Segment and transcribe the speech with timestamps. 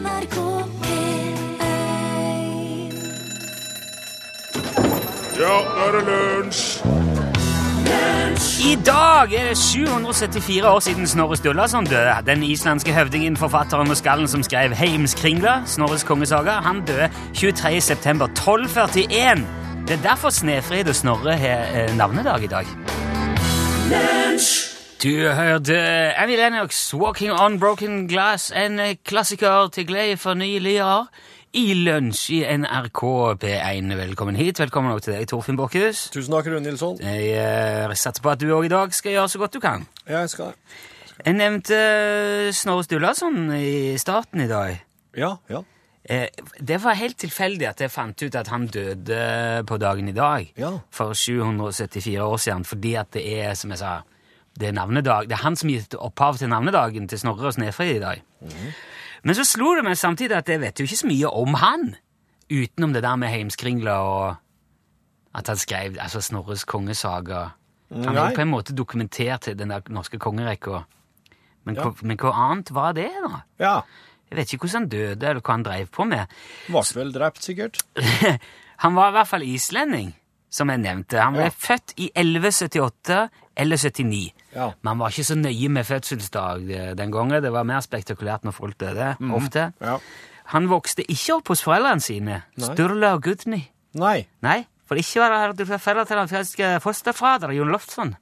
[0.00, 0.36] NRK
[0.82, 1.34] P1
[5.40, 6.62] Ja, nå er det lunsj!
[8.60, 12.14] I dag er det 774 år siden Snorre Sturlason døde.
[12.26, 17.80] Den islandske høvdingen, forfatteren og skallen som skrev Heimskringla, Snorres kongesaga, han døde 23.
[17.80, 19.44] september 1241.
[19.88, 22.66] Det er derfor Snefrid og Snorre har eh, navnedag i dag.
[25.00, 25.76] Du hørte
[26.16, 31.06] Annie Lennox, 'Walking on Broken Glass', en eh, klassiker til glede for nye lyere.
[31.52, 33.00] I lunsj i NRK
[33.44, 33.94] P1.
[33.96, 34.60] Velkommen hit.
[34.60, 36.10] Velkommen også til deg, Torfinn Borchhus.
[36.12, 37.00] Tusen takk, Rune Nilsson.
[37.00, 37.32] Jeg
[37.88, 39.88] uh, satser på at du òg i dag skal gjøre så godt du kan.
[40.04, 40.52] Ja, jeg skal
[41.24, 44.84] Jeg nevnte eh, Snorre Sturlason i starten i dag.
[45.16, 45.64] Ja, ja.
[46.60, 50.52] Det var helt tilfeldig at jeg fant ut at han døde på dagen i dag.
[50.60, 50.76] Ja.
[50.92, 52.64] For 774 år siden.
[52.64, 54.00] Fordi at det er, som jeg sa,
[54.60, 55.28] det er navnedag.
[55.30, 58.22] Det er han som gitt opphav til navnedagen til Snorre og Snefrid i dag.
[59.24, 61.90] Men så slo det meg samtidig at jeg vet jo ikke så mye om han.
[62.50, 64.36] Utenom det der med heimskringla og
[65.38, 67.48] at han skrev altså Snorres kongesaga.
[67.90, 70.84] Han har på en måte dokumentert den der norske kongerekka.
[71.64, 71.90] Men, Ja.
[72.02, 73.42] men hva annet var det, da?
[73.60, 73.74] Ja.
[74.30, 76.26] Jeg vet ikke hvordan han døde, eller hva han drev på med.
[76.68, 77.82] Ble vel drept, sikkert.
[78.84, 80.14] han var i hvert fall islending,
[80.50, 81.18] som jeg nevnte.
[81.20, 81.50] Han ble Ja.
[81.50, 83.28] født i 1178
[83.60, 84.32] eller 79.
[84.54, 84.70] Ja.
[84.80, 87.42] Men han var ikke så nøye med fødselsdag eh, den gangen.
[87.44, 89.70] Det var mer spektakulært når folk døde, ofte.
[89.84, 89.98] Ja.
[90.54, 92.72] Han vokste ikke opp hos foreldrene sine, Nei.
[92.72, 93.60] Sturla og Gudny.
[94.00, 94.16] Nei.
[94.42, 98.16] Nei, for ikke var det foreldre til den første fosterfader, Jon Loftsson.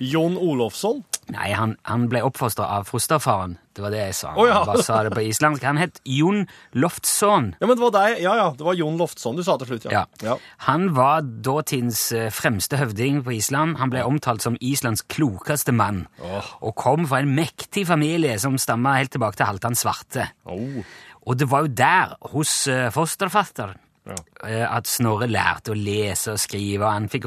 [0.00, 1.04] Jon Olofsson.
[1.30, 3.58] Nei, han, han ble oppfostra av fosterfaren.
[3.80, 4.30] Det var det jeg sa.
[4.36, 4.58] Oh, ja.
[4.60, 5.62] Han bare sa det på islandsk.
[5.64, 6.42] Han het Jon
[6.76, 7.54] Loftsson.
[7.62, 8.18] Ja, men det var deg.
[8.20, 8.48] Ja, ja.
[8.52, 10.02] Det var Jon Loftsson du sa til slutt, ja.
[10.20, 10.34] Ja.
[10.66, 13.78] Han var dåtidens eh, fremste høvding på Island.
[13.80, 16.04] Han ble omtalt som Islands klokeste mann,
[16.60, 20.28] og kom fra en mektig familie som stamma helt tilbake til Halvdan Svarte.
[20.44, 20.82] Oh.
[21.24, 24.14] Og det var jo der, hos uh, fosterfatteren, Ja.
[24.48, 26.84] eh, at Snorre lærte å lese og skrive.
[26.86, 27.26] og Han fikk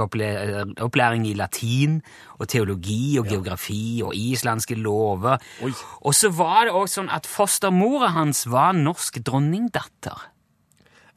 [0.81, 1.99] opplæring i latin
[2.39, 5.37] og teologi og geografi og islandske lover.
[5.63, 5.71] Oi.
[6.01, 10.29] Og så var det også sånn at fostermora hans var norsk dronningdatter.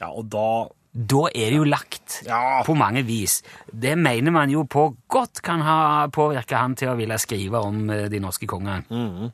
[0.00, 2.62] Ja, og da Da er det jo lagt Ja.
[2.64, 3.42] på mange vis.
[3.70, 7.91] Det mener man jo på godt kan ha påvirka han til å ville skrive om
[7.91, 8.82] eh, de norske kongene.
[8.88, 9.30] Mhm.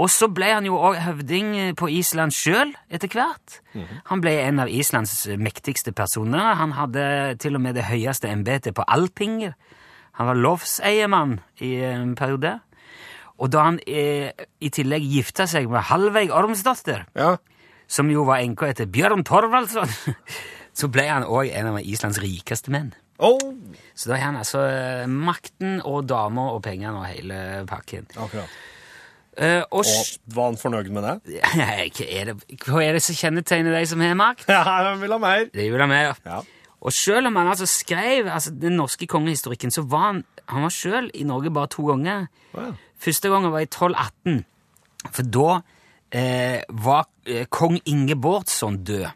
[0.00, 3.58] Og så ble han jo òg høvding eh, på Island sjøl etter hvert.
[3.76, 3.98] Mhm.
[4.08, 6.54] Han ble en av Islands mektigste personer.
[6.60, 7.04] Han hadde
[7.42, 9.52] til og med det høyeste embetet på Alpinger.
[10.20, 12.56] Han var lovseiermann i en periode.
[13.40, 17.36] Og da han eh, i tillegg gifta seg med Halveig Ormsdotter, Ja.
[17.88, 19.88] som jo var enka etter Bjørn Torvaldsson,
[20.80, 22.92] så ble han òg en av Islands rikeste menn.
[23.20, 23.40] Oh.
[23.96, 28.06] Så da er han altså eh, makten og damer og pengene og hele pakken.
[28.16, 28.48] Akkurat.
[29.40, 31.40] Eh, og Og var han fornøyd med det?
[31.60, 32.34] Nei, hva er det,
[32.66, 34.44] hva er det som kjennetegner de som har makt?
[34.52, 35.46] Ja, han vil ha mer.
[35.54, 36.18] Det vil ha mer.
[36.26, 36.42] Ja.
[36.80, 40.72] Og selv om han altså skrev altså, den norske kongehistorikken, så var han, han var
[40.72, 42.26] selv i Norge bare to ganger.
[42.54, 42.74] Wow.
[43.00, 44.44] Første gangen var i 1218,
[45.12, 45.48] for da
[46.12, 49.08] eh, var eh, kong Ingebordsson død.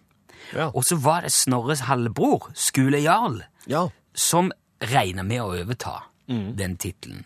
[0.54, 0.70] Ja.
[0.76, 3.86] Og så var det Snorres halvbror, Skule Jarl, Ja.
[4.14, 4.52] som
[4.84, 7.24] regna med å overta den tittelen.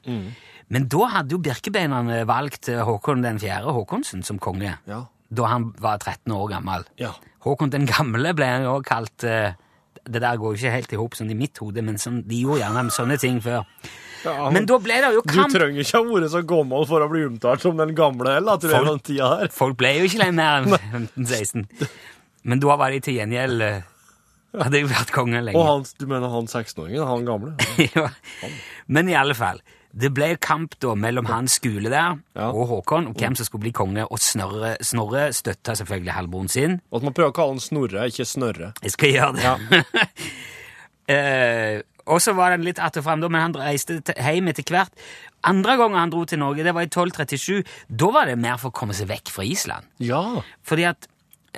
[0.70, 5.04] Men da hadde jo birkebeinerne valgt eh, Håkon den fjerde Håkonsen som konge, Ja.
[5.30, 6.84] da han var 13 år gammel.
[7.00, 7.14] Ja.
[7.44, 9.52] Håkon den gamle ble han også kalt eh,
[10.08, 12.42] Det der går jo ikke helt i hop sånn i mitt hode, men sånn, de
[12.42, 13.64] gjorde gjerne sånne ting før.
[14.24, 17.08] ja Men da ble det jo Du trenger ikke ha vært så gammel for å
[17.12, 19.48] bli omtalt som den gamle heller, tror Folk- den tida her.
[19.52, 21.66] Folk ble jo ikke mer enn 15-16.
[22.48, 23.80] Men da var de til gjengjeld eh,
[24.58, 25.60] Hadde jo vært konge lenge.
[25.60, 27.04] Og han, du mener han 16-åringen?
[27.04, 27.50] Han gamle?
[27.96, 28.06] ja.
[28.88, 29.60] Men i alle fall.
[29.98, 32.50] Det ble kamp da mellom hans skole der Ja.
[32.52, 36.80] og Håkon om hvem som skulle bli konge, og Snorre, Snorre støtta selvfølgelig halvbroren sin.
[36.92, 38.72] Og at man prøver å kalle han Snorre, ikke Snørre.
[38.82, 39.84] Jeg skal gjøre det.
[41.14, 44.92] eh, og så var det litt att og fram, men han reiste hjem etter hvert.
[45.44, 47.64] Andre gangen han dro til Norge, det var i 1237.
[47.88, 49.84] Da var det mer for å komme seg vekk fra Island.
[49.98, 50.42] Ja.
[50.66, 51.08] Fordi at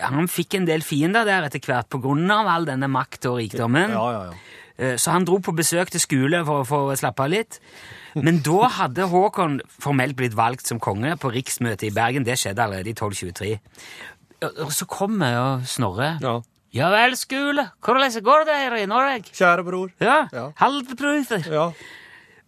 [0.00, 3.40] han fikk en del fiender der etter hvert på grunn av all denne makt og
[3.40, 3.94] rikdommen.
[3.94, 4.38] Ja, ja, ja.
[4.80, 7.58] Eh, Så han dro på besøk til skole for, for å slappe av litt.
[8.16, 12.24] Men da hadde Håkon formelt blitt valgt som konge på riksmøtet i Bergen.
[12.26, 13.58] Det skjedde allerede i 1223.
[14.42, 16.16] Og og så kommer jo Snorre.
[16.24, 16.40] ja.
[16.72, 17.64] Ja vel, skole.
[17.82, 19.24] Hvordan går det her i Norge?
[19.34, 19.88] Kjære bror.
[20.00, 20.44] Ja, Ja.
[20.56, 21.24] Halvbror.
[21.50, 21.64] Ja.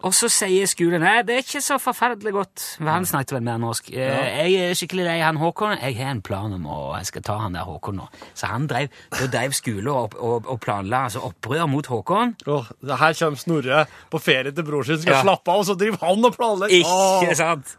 [0.03, 2.63] Og så sier Skule nei, det er ikke så forferdelig godt.
[2.83, 3.91] Han snakket vel mer norsk.
[3.95, 5.77] Eh, Jeg er skikkelig lei han Håkon.
[5.79, 8.09] Jeg har en plan om å jeg skal ta han der Håkon nå.
[8.35, 12.35] Så han drev, da drev Skule og, og, og planla altså opprør mot Håkon.
[12.43, 15.23] Det her kommer Snorre på ferie til bror sin, skal Ja.
[15.23, 16.83] slappe av, og så driver han og planlegger.
[16.83, 17.35] Ikke oh.
[17.39, 17.77] sant?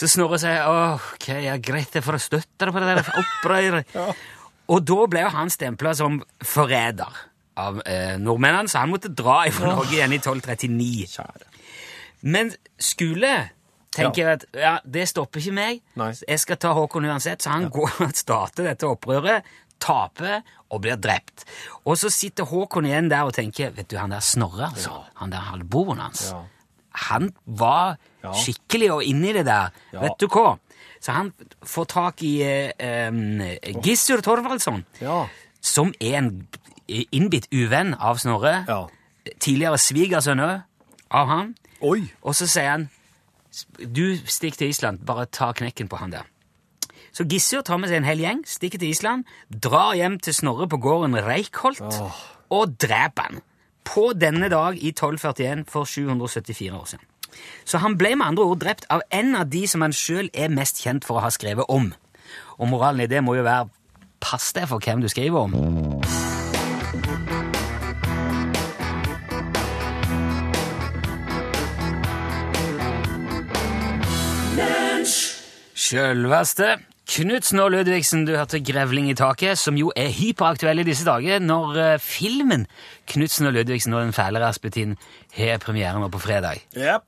[0.00, 3.96] Så Snorre sier åh, ok, ja, greit, jeg får støtte deg på det der opprøret.
[4.70, 7.16] Og da ble jo han stempla som forræder
[7.58, 11.08] av eh, nordmennene, så han måtte dra fra Norge igjen i 1239.
[11.10, 11.49] Kjære.
[12.22, 13.50] Men Skule
[13.94, 15.80] tenker at ja, det stopper ikke meg.
[15.98, 16.12] Nei.
[16.28, 19.42] Jeg skal ta Håkon uansett, så han går og starter dette opprøret,
[19.80, 21.46] taper og blir drept.
[21.88, 25.32] Og så sitter Håkon igjen der og tenker vet du, han der Snorre, altså, han
[25.32, 26.42] der halvbroren hans, Ja.
[27.10, 28.32] han var Ja.
[28.36, 29.70] skikkelig og inni det der.
[29.94, 30.00] Ja.
[30.04, 30.58] Vet du hva?
[31.00, 31.32] Så han
[31.64, 33.10] får tak i eh,
[33.82, 35.26] Gissur Torvaldsson, Ja.
[35.62, 36.46] som er en
[36.88, 38.64] innbitt uvenn av Snorre.
[38.68, 38.86] Ja.
[39.40, 40.62] Tidligere svigersønn òg
[41.10, 41.54] av han.
[41.80, 42.10] Oi.
[42.22, 42.88] Og så sier han
[43.82, 46.28] du stikk til Island, bare ta knekken på han der.
[47.12, 50.68] Så Gissur tar med seg en hel gjeng, stikker til Island, drar hjem til Snorre
[50.70, 53.40] på gården Reikholt og dreper han.
[53.84, 57.06] På denne dag i 1241 for 774 år siden.
[57.64, 60.50] Så han ble med andre ord drept av en av de som han sjøl er
[60.54, 61.90] mest kjent for å ha skrevet om.
[62.58, 63.70] Og moralen i det må jo være
[64.22, 66.29] pass deg for hvem du skriver om.
[75.90, 76.76] Sjølveste
[77.10, 81.40] Knut og Ludvigsen, du hørte 'Grevling i taket', som jo er hyperaktuell i disse dager
[81.42, 82.68] når eh, filmen
[83.10, 84.94] 'Knutsen og Ludvigsen og den fæle Rasputin'
[85.34, 86.62] har premiere nå på fredag.
[86.76, 87.02] Yep.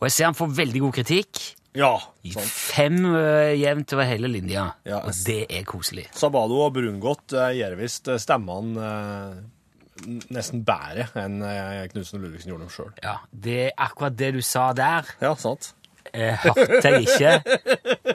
[0.00, 1.42] Og jeg ser han får veldig god kritikk.
[1.76, 1.92] Ja.
[2.24, 2.48] Sånn.
[2.48, 4.70] Fem uh, jevnt over hele linja.
[4.88, 6.08] Ja, og det er koselig.
[6.16, 12.24] Sabado og Brungot uh, gjør visst eh, stemmene uh, nesten bedre enn uh, Knutsen og
[12.24, 12.92] Ludvigsen gjorde dem sjøl.
[13.04, 15.12] Ja, det er akkurat det du sa der.
[15.20, 15.74] Ja, sant.
[16.14, 17.42] Eh, hørte jeg ikke.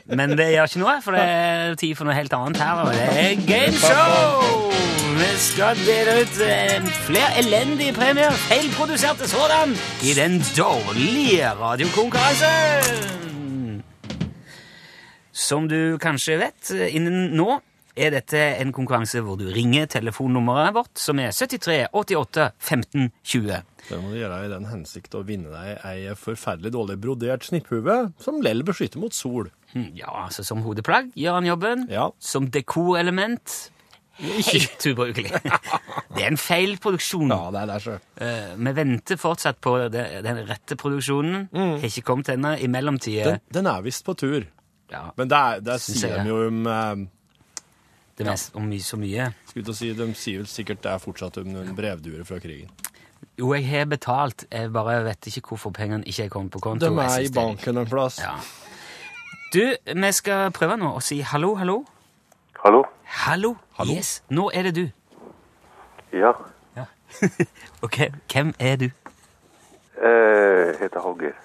[0.06, 2.74] Men det gjør ikke noe, for det er tid for noe helt annet her.
[2.84, 4.34] Og det er gameshow!
[5.20, 9.70] Vi skal dele ut eh, flere elendige premier, feilproduserte sådan,
[10.04, 13.84] i den dårlige radiokonkurransen.
[15.32, 17.60] Som du kanskje vet, eh, innen nå
[18.00, 23.60] er dette en konkurranse hvor du ringer telefonnummeret vårt, som er 73 88 15 20.
[23.90, 27.98] Det må du gjøre i den hensikt å vinne deg ei forferdelig dårlig brodert snipphue
[28.22, 29.50] som lell beskytter mot sol.
[29.74, 31.88] Hm, Ja, altså som hodeplagg gjør han jobben.
[31.94, 32.10] Ja.
[32.20, 33.58] Som dekorelement
[34.20, 35.32] helt ubrukelig.
[36.16, 37.32] det er en feil produksjon.
[37.32, 38.08] Ja, det er det selv.
[38.20, 41.46] Uh, vi venter fortsatt på det, den rette produksjonen.
[41.56, 42.56] Har ikke kommet ennå.
[42.60, 44.44] I mellomtida Den, den er visst på tur.
[44.92, 47.06] ja, Men det, det sier de jo om eh,
[48.20, 49.30] det mest, om mye, så mye.
[49.48, 52.40] Skulle til å si, De sier vel sikkert det er fortsatt om noen brevduer fra
[52.44, 52.72] krigen.
[53.40, 56.90] Jo, jeg har betalt, jeg bare vet ikke hvorfor pengene ikke er kommet på konto.
[56.90, 58.20] De Jeg er i banken en plass.
[58.20, 58.36] Ja.
[59.54, 59.64] Du,
[60.04, 61.80] vi skal prøve nå å si hallo, hallo.
[62.60, 62.84] Hallo?
[63.24, 63.56] Hallo.
[63.80, 63.96] Hallo.
[63.96, 64.86] Yes, nå er det du.
[66.12, 66.36] Ja.
[67.86, 67.98] ok,
[68.32, 68.90] hvem er du?
[70.00, 71.40] Jeg heter Hallgeir.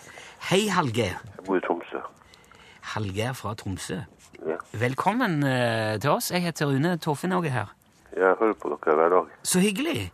[0.50, 1.23] Hei, Hallgeir.
[1.23, 2.03] Jeg bor i Tromsø.
[2.94, 4.03] Hallgeir fra Tromsø.
[4.42, 4.58] Ja.
[4.72, 6.31] Velkommen eh, til oss.
[6.31, 7.72] Jeg heter Rune Torfinnåge her.
[8.16, 9.32] Jeg hører på dere hver dag.
[9.42, 10.12] Så hyggelig.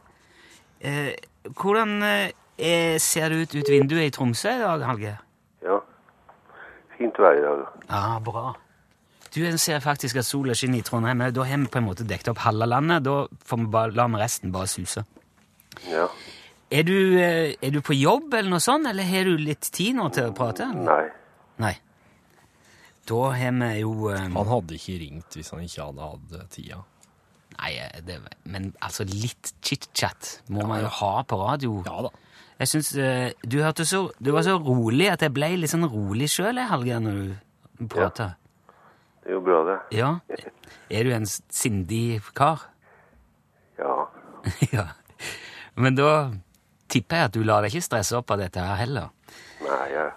[0.80, 1.12] Eh,
[1.60, 5.20] hvordan eh, er, ser det ut ut vinduet i Tromsø i dag, Hallgeir?
[5.64, 5.78] Ja.
[6.98, 7.64] Fint vær i dag.
[7.88, 8.54] Ja, bra.
[9.34, 11.22] Du, ser faktisk at sola skinner i Trondheim.
[11.32, 13.04] Da har vi på en måte dekket opp halve landet.
[13.06, 15.04] Da får vi bare, la vi resten bare suse.
[15.90, 16.08] Ja.
[16.70, 19.96] Er du, eh, er du på jobb eller noe sånt, eller har du litt tid
[19.98, 20.66] nå til å prate?
[20.74, 21.04] Nei.
[21.62, 21.76] Nei.
[23.08, 26.48] Da har vi jo um, Han hadde ikke ringt hvis han ikke hadde hatt eh,
[26.52, 26.80] tida.
[27.56, 31.80] Nei, eh, det, men altså litt chit-chat må man jo ha på radio.
[31.86, 32.12] Ja da.
[32.60, 35.88] Jeg synes, uh, du, hørte så, du var så rolig at jeg ble litt sånn
[35.88, 38.34] rolig sjøl, Hallgeir, når du prata.
[39.24, 39.78] Det er jo bra, det.
[39.96, 40.10] Ja.
[40.90, 42.66] Er du en sindig kar?
[43.80, 43.94] Ja.
[44.76, 44.86] ja.
[45.80, 46.10] Men da
[46.90, 49.12] tipper jeg at du lar deg ikke stresse opp av dette her heller.
[49.64, 50.10] Nei, jeg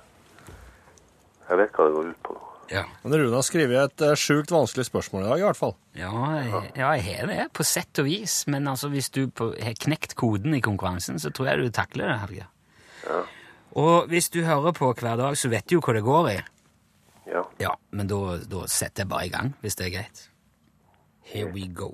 [1.49, 2.35] Jeg vet hva det går ut på.
[2.71, 2.85] Ja.
[3.03, 5.75] Men Rune har skrevet et uh, sjukt vanskelig spørsmål i dag, i hvert fall.
[5.99, 8.37] Ja, jeg, ja, jeg har det, på sett og vis.
[8.47, 12.11] Men altså, hvis du på, har knekt koden i konkurransen, så tror jeg du takler
[12.11, 12.49] det, Helge.
[13.03, 13.21] Ja.
[13.83, 16.37] Og hvis du hører på hver dag, så vet du jo hva det går i.
[17.33, 17.43] Ja.
[17.59, 20.29] Ja, men da, da setter jeg bare i gang, hvis det er greit.
[21.23, 21.93] Here we go.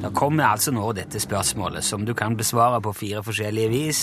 [0.00, 3.98] Da kommer altså nå dette spørsmålet, som du kan besvare på fire forskjellige vis.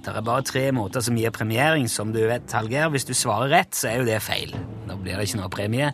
[0.00, 2.88] Det er bare tre måter som gir premiering, som du vet, Hallgeir.
[2.88, 4.54] Hvis du svarer rett, så er jo det feil.
[4.88, 5.90] Da blir det ikke noe premie.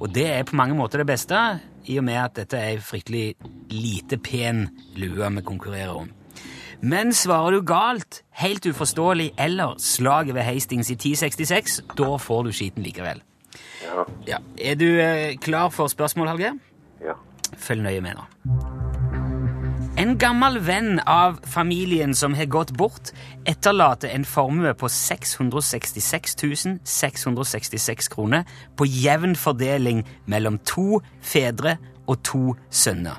[0.00, 1.38] Og det er på mange måter det beste,
[1.86, 3.36] i og med at dette er en fryktelig
[3.70, 4.66] lite pen
[4.98, 6.10] lue vi konkurrerer om.
[6.82, 12.52] Men svarer du galt, helt uforståelig, eller slaget ved Hastings i 1066, da får du
[12.52, 13.22] skiten likevel.
[13.86, 14.04] Ja.
[14.26, 14.42] Ja.
[14.58, 16.58] Er du eh, klar for spørsmål, Hallgeir?
[17.00, 17.16] Ja.
[17.56, 18.85] Følg nøye med nå.
[19.96, 23.14] En gammel venn av familien som har gått bort,
[23.48, 26.36] etterlater en formue på 666
[26.84, 28.44] 666 kroner
[28.76, 33.16] på jevn fordeling mellom to fedre og to sønner.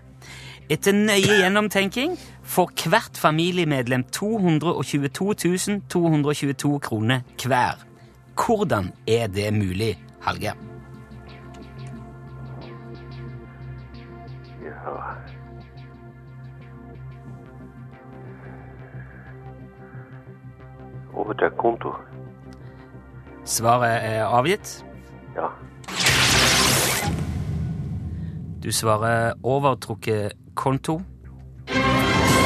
[0.69, 2.13] Etter nøye gjennomtenking
[2.45, 7.81] får hvert familiemedlem 222 222 kroner hver.
[8.37, 10.53] Hvordan er det mulig, Hallgeir?
[14.61, 15.26] ja.
[21.17, 21.93] Overtrekk konto.
[23.47, 24.85] Svaret er avgitt.
[25.35, 25.49] Ja.
[28.63, 30.99] Du svarer overtrukket konto.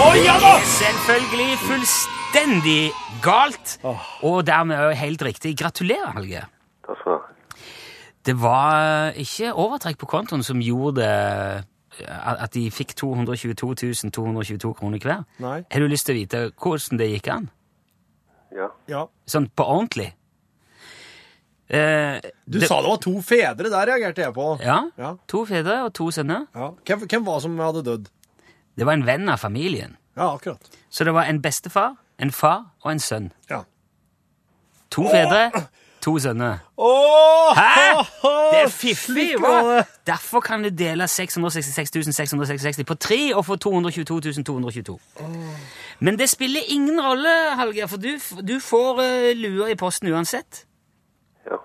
[0.01, 0.53] Å ja da!
[0.65, 2.91] Selvfølgelig fullstendig
[3.25, 3.75] galt,
[4.23, 5.55] og dermed òg helt riktig.
[5.59, 6.45] Gratulerer, Helge.
[6.87, 7.27] Takk skal du ha.
[8.21, 11.07] Det var ikke overtrekk på kontoen som gjorde
[12.07, 13.73] at at de fikk 222
[14.13, 15.23] 222 kroner hver.
[15.43, 15.61] Nei.
[15.71, 17.49] Har du lyst til å vite hvordan det gikk an?
[18.55, 18.67] Ja.
[18.91, 19.05] Ja.
[19.29, 20.09] Sånn på ordentlig?
[21.71, 24.47] Eh, Du det, sa det var to fedre, der reagerte jeg på.
[24.63, 24.81] Ja.
[24.99, 25.13] Ja.
[25.31, 26.47] To fedre og to sønner.
[26.55, 26.71] Ja.
[26.85, 28.09] Hvem, hvem var som hadde dødd?
[28.75, 29.95] Det var en venn av familien.
[30.17, 30.59] Ja, akkurat.
[30.91, 33.29] Så det var en bestefar, en far og en sønn.
[33.49, 33.61] Ja.
[34.91, 35.45] To fedre,
[36.01, 36.61] to sønner.
[36.77, 38.03] Oh, Hæ?
[38.51, 39.35] Det er fiffig!
[39.39, 39.83] Hva?
[40.07, 44.99] Derfor kan du dele 666 666 på tre og få 222 222.
[45.99, 50.65] Men det spiller ingen rolle, Hallgeir, for du, du får uh, lua i posten uansett.
[51.45, 51.61] Ja.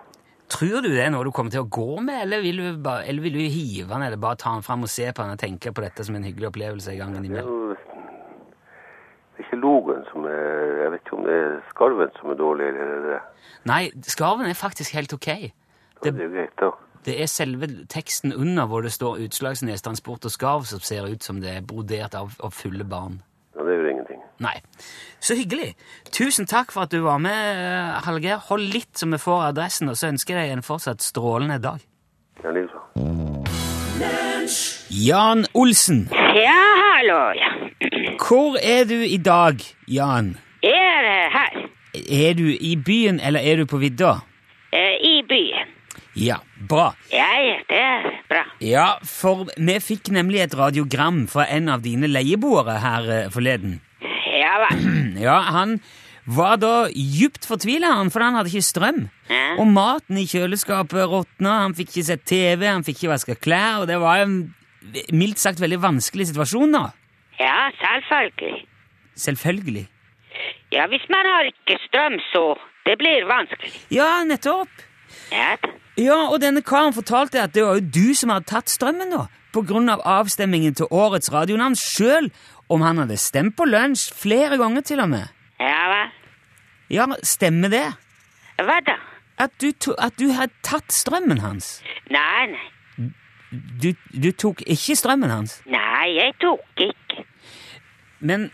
[0.48, 3.06] Tror du det er noe du kommer til å gå med, eller vil du, bare,
[3.08, 5.42] eller vil du hive den, eller bare ta den fram og se på den og
[5.42, 7.95] tenke på dette som en hyggelig opplevelse Det er imellom?
[9.36, 12.38] Det er ikke logoen som er Jeg vet ikke om det er skarven som er
[12.40, 13.20] dårlig, eller er det
[13.68, 15.26] Nei, skarven er faktisk helt ok.
[16.02, 16.70] Det er jo greit, da.
[17.06, 21.22] Det er selve teksten under hvor det står Utslagsnes Transport og Skarv som ser ut
[21.22, 23.20] som det er brodert av, av fulle barn.
[23.56, 24.22] Ja, det gjør ingenting.
[24.42, 24.56] Nei.
[25.20, 25.74] Så hyggelig.
[26.12, 28.42] Tusen takk for at du var med, eh, Hallgeir.
[28.50, 31.80] Hold litt så vi får adressen, og så ønsker jeg deg en fortsatt strålende dag.
[32.44, 32.82] Ja, liksom.
[34.90, 36.60] Jan Olsen, Ja,
[36.92, 37.48] hallo, ja.
[38.20, 40.36] Hvor er du i dag, Jan?
[40.62, 41.62] Jeg er her,
[41.96, 44.18] Er du i byen, eller er du på vidda?
[44.72, 45.68] eh, i byen.
[46.16, 46.36] Ja,
[46.68, 46.94] bra.
[47.12, 47.26] Ja,
[47.68, 48.42] det er bra.
[48.60, 53.80] Ja, for vi fikk nemlig et radiogram fra en av dine leieboere her eh, forleden.
[54.40, 54.82] Ja vel.
[55.26, 55.78] Ja, han
[56.26, 59.06] var da djupt fortvila, han, for han hadde ikke strøm.
[59.30, 59.54] Ja.
[59.62, 63.80] Og maten i kjøleskapet råtna, han fikk ikke sett TV, han fikk ikke vaska klær,
[63.80, 64.34] og det var en
[65.16, 66.82] mildt sagt veldig vanskelig situasjon da.
[67.40, 68.66] Ja, selvfølgelig.
[69.16, 69.86] Selvfølgelig.
[70.72, 72.42] Ja, hvis man har ikke strøm, så
[72.86, 73.72] det blir vanskelig.
[73.90, 74.68] Ja, nettopp.
[75.32, 75.56] Ja.
[75.96, 79.26] Ja, og denne karen fortalte at det var jo du som hadde tatt strømmen da,
[79.54, 82.30] på grunn av avstemmingen til årets radionavn, selv
[82.68, 85.28] om han hadde stemt på lunsj flere ganger til og med.
[85.60, 86.10] ja vel.
[86.90, 87.86] Ja, stemmer det?
[88.62, 88.98] Hva da?
[89.38, 91.80] At du, at du hadde tatt strømmen hans?
[92.10, 92.66] Nei, nei.
[93.82, 95.60] Du, du tok ikke strømmen hans?
[95.70, 97.24] Nei, jeg tok ikke.
[98.20, 98.50] Men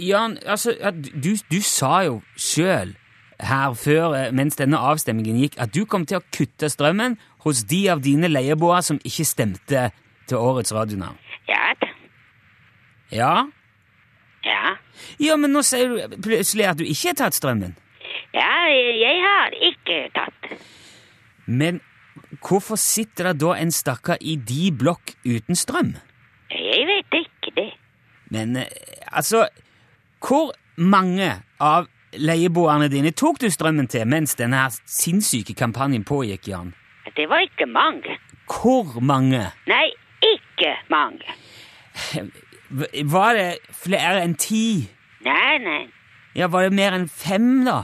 [0.00, 2.94] Jan, altså, du, du sa jo sjøl
[3.42, 7.64] her før, eh, mens denne avstemmingen gikk, at du kom til å kutte strømmen hos
[7.68, 9.90] de av dine leieboere som ikke stemte
[10.30, 11.18] til årets radionavn.
[11.50, 11.90] Ja, da.
[13.12, 13.34] Ja?
[14.46, 14.76] Ja.
[15.20, 17.76] Ja, men nå sier du plutselig at du ikke har tatt strømmen.
[18.32, 20.52] Ja, jeg har ikke tatt.
[21.46, 21.82] Men
[22.42, 25.94] hvorfor sitter det da en stakkar i de blokk uten strøm?
[26.52, 27.70] Jeg vet ikke det.
[28.32, 28.68] Men eh,
[29.12, 29.46] altså
[30.22, 36.48] Hvor mange av leieboerne dine tok du strømmen til mens denne her sinnssyke kampanjen pågikk,
[36.48, 36.74] Jan?
[37.16, 38.18] Det var ikke mange.
[38.46, 39.48] Hvor mange?
[39.66, 39.88] Nei,
[40.22, 41.26] ikke mange.
[43.04, 44.86] Var det flere enn ti?
[45.26, 45.82] Nei, nei.
[46.38, 47.82] Ja, Var det mer enn fem, da?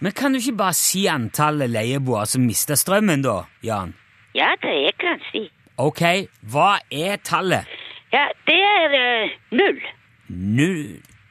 [0.00, 3.94] Men kan du ikke bare si antallet leieboere som mista strømmen, da, Jan?
[4.36, 5.46] Ja, det jeg kan si.
[5.80, 6.02] Ok,
[6.52, 7.68] hva er tallet?
[8.12, 9.80] Ja, det er uh, null.
[10.28, 10.82] Null?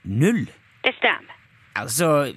[0.03, 0.45] Null?
[0.85, 1.35] Det stemmer.
[1.75, 2.33] Altså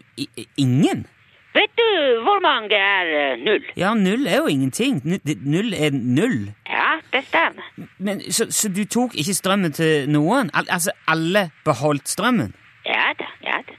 [0.56, 1.06] ingen?
[1.54, 3.64] Vet du hvor mange er eh, null?
[3.76, 5.00] Ja, null er jo ingenting.
[5.44, 6.52] Null er null.
[6.68, 7.64] Ja, det stemmer.
[7.99, 10.50] Men, så, så du tok ikke strømmen til noen?
[10.54, 12.54] Al altså, alle beholdt strømmen?
[12.87, 13.75] Ja da, ja da.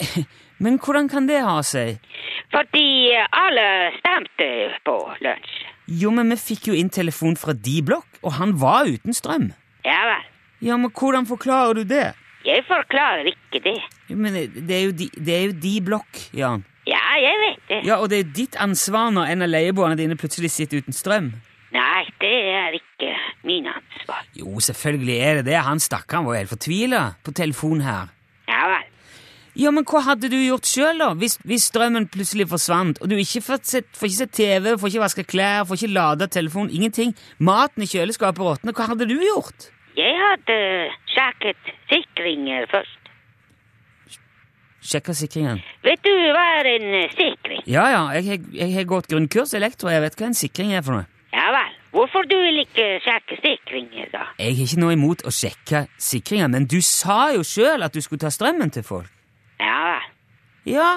[0.60, 1.98] Men hvordan kan det ha seg?
[2.52, 4.48] Fordi eh, alle stemte
[4.84, 5.60] på lunsj.
[6.00, 9.50] Jo, men vi fikk jo inn telefon fra de blokk, og han var uten strøm.
[9.86, 10.26] Ja vel.
[10.60, 12.10] Ja, men hvordan forklarer du det?
[12.44, 13.78] Jeg forklarer ikke det.
[14.08, 16.64] Jo, Men det er jo de, det er jo de blokk, Jan.
[16.88, 17.80] Ja, jeg vet det.
[17.88, 21.32] Ja, og det er ditt ansvar når en av leieboerne dine plutselig sitter uten strøm.
[21.70, 23.12] Nei, det er ikke
[23.46, 24.24] min ansvar.
[24.34, 25.58] Jo, selvfølgelig er det det.
[25.64, 28.08] Han stakkaren var helt fortvila på telefon her.
[29.58, 31.08] Ja men hva hadde du gjort sjøl, da?
[31.18, 34.92] Hvis, hvis strømmen plutselig forsvant, og du ikke får, sett, får ikke sett TV, får
[34.92, 37.14] ikke vaske klær, får ikke lada telefonen, ingenting.
[37.38, 38.76] Maten i kjøleskapet råtner.
[38.78, 39.70] Hva hadde du gjort?
[39.98, 40.58] Jeg hadde
[41.10, 42.96] sjekket sikringer først.
[44.80, 45.58] Sjekka sikringen.
[45.84, 47.60] Vet du hva er en sikring?
[47.68, 48.40] Ja, ja, jeg,
[48.74, 51.06] har- gått grunnkurs elektro, jeg vet hva en sikring er for noe.
[51.34, 51.74] Ja vel.
[51.92, 54.24] Hvorfor du vil ikke sjekke sikringer, da?
[54.38, 58.00] Jeg har ikke noe imot å sjekke sikringer, men du sa jo sjøl at du
[58.00, 59.10] skulle ta strømmen til folk.
[59.60, 60.00] Ja.
[60.66, 60.90] Ja,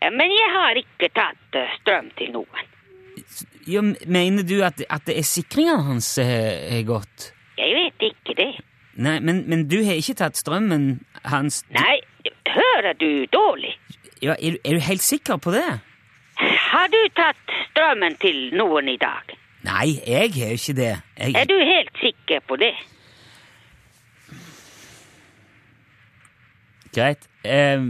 [0.00, 2.68] Eh, Men jeg har ikke tatt eh, strøm til noen.
[3.66, 7.32] ja mener du at, at det er sikringa hans har har gått?
[7.58, 8.50] Jeg vet ikke det.
[8.96, 11.98] Nei, men, men du har ikke tatt strømmen hans Nei,
[12.48, 13.74] hører du dårlig?
[14.22, 15.66] Ja, er, du- er du helt sikker på det?
[16.70, 19.36] Har du tatt strømmen til noen i dag?
[19.64, 20.94] Nei, jeg har ikke det.
[21.18, 22.72] Er du helt sikker på det?
[26.94, 27.28] Greit.
[27.44, 27.82] Eh,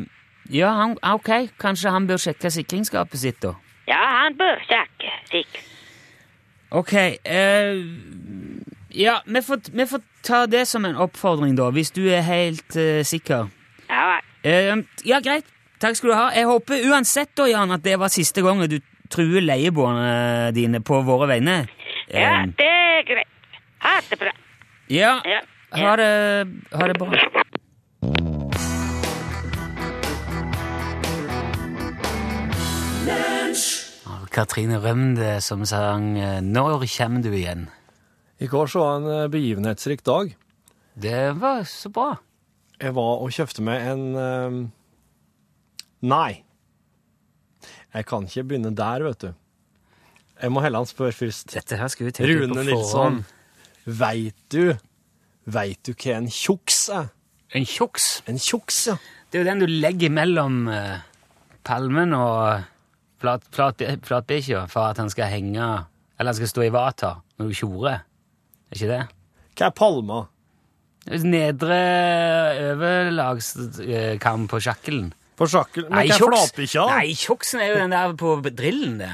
[0.50, 1.30] ja, han, ok,
[1.60, 3.54] kanskje han bør sjekke sikringsskapet sitt, da.
[3.90, 5.60] Ja, han bør sjekke sikk.
[6.70, 7.80] Ok, eh,
[8.94, 12.76] ja, vi får, vi får ta det som en oppfordring, da, hvis du er helt
[12.78, 13.48] eh, sikker.
[13.90, 14.20] Ja.
[14.46, 14.76] Eh,
[15.06, 15.48] ja, greit.
[15.80, 16.26] Takk skal du ha.
[16.36, 18.78] Jeg håper uansett, da, Jan, at det var siste gangen du
[19.10, 21.62] truer leieboerne dine på våre vegne.
[22.12, 23.30] Ja, det er greit.
[23.80, 24.32] Ha det bra.
[24.92, 25.40] ja, Ja.
[25.72, 26.10] ha det,
[26.76, 27.44] ha det bra.
[34.30, 37.66] Katrine Rømde som sang eh, 'Når kjem du igjen'.
[38.40, 40.36] I går så var en eh, begivenhetsrik dag.
[40.94, 42.14] Det var så bra.
[42.80, 44.56] Jeg var og kjøpte meg en eh,
[46.00, 46.44] Nei.
[47.92, 49.34] Jeg kan ikke begynne der, vet du.
[50.40, 51.52] Jeg må heller spørre først.
[51.52, 53.24] Dette her skal vi tenke Rune på Nilsson,
[53.84, 54.76] veit du
[55.50, 57.08] Veit du hva en tjuks er?
[57.52, 58.22] En tjuks.
[58.30, 58.96] En tjuks, ja.
[59.28, 60.68] Det er jo den du legger mellom
[61.64, 62.62] palmen og
[63.20, 65.64] flat, flat, flatbikkja for at han skal henge
[66.18, 68.02] Eller han skal stå i vater når du tjorer.
[68.70, 69.00] Er ikke det?
[69.56, 70.18] Hva er palma?
[71.24, 71.78] Nedre
[72.74, 75.10] overlagskam på sjakkelen.
[75.40, 75.88] På sjakkelen?
[75.92, 76.84] Men hva er flatbikkja?
[76.92, 79.12] Nei, tjuksen er jo den der på drillen, det.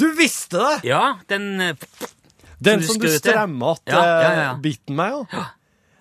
[0.00, 0.88] Du visste det!
[0.90, 1.76] Ja, den eh,
[2.58, 3.30] Den du som du skrøt til.
[3.30, 4.54] stremma at Ja, ja, ja.
[4.62, 5.44] biten med, ja.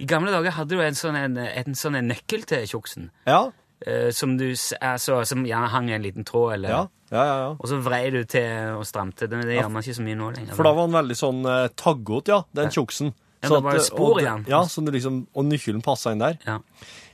[0.02, 3.12] I gamle dager hadde du en sånn, en, en sånn en nøkkel til tjuksen.
[3.30, 3.52] Ja,
[3.88, 7.24] eh, som du s- altså, som gjerne hang i en liten tråd, eller ja, ja.
[7.26, 7.50] ja, ja.
[7.58, 9.28] Og så vrei du til og stramte.
[9.30, 10.56] Det, det gjør man ikke så mye nå lenger.
[10.58, 13.14] For da var den veldig sånn eh, taggete, ja, den tjuksen.
[13.44, 14.46] Ja, Så det var jo spor og, i den.
[14.48, 16.38] Ja, så liksom, og nøkkelen passa inn der.
[16.48, 16.60] Ja.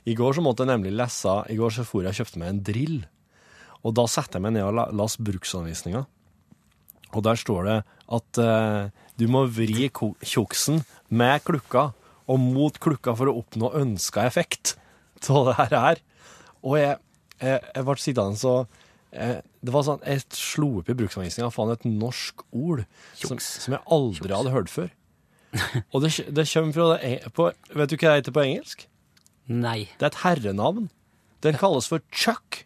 [0.06, 2.52] I går så måtte jeg nemlig lese I går så for jeg og kjøpte meg
[2.54, 3.00] en drill.
[3.82, 6.04] Og da satte jeg meg ned og la, las bruksanvisninga.
[7.10, 7.78] Og der står det
[8.14, 11.88] at eh, du må vri ko- tjukksen med klukka
[12.30, 14.76] og mot klukka for å oppnå ønska effekt
[15.28, 15.74] av det her.
[15.82, 16.02] her.
[16.66, 16.96] Og jeg,
[17.40, 18.54] jeg, jeg ble sittende så
[19.12, 22.84] eh, Det var sånn, Jeg slo opp i bruksanvisninga og fant et norsk ord
[23.16, 24.90] som, som jeg aldri hadde hørt før.
[25.90, 28.86] Og det, det kommer fra det på, Vet du hva det heter på engelsk?
[29.50, 29.88] Nei.
[29.98, 30.90] Det er et herrenavn.
[31.42, 32.64] Den kalles for Chuck.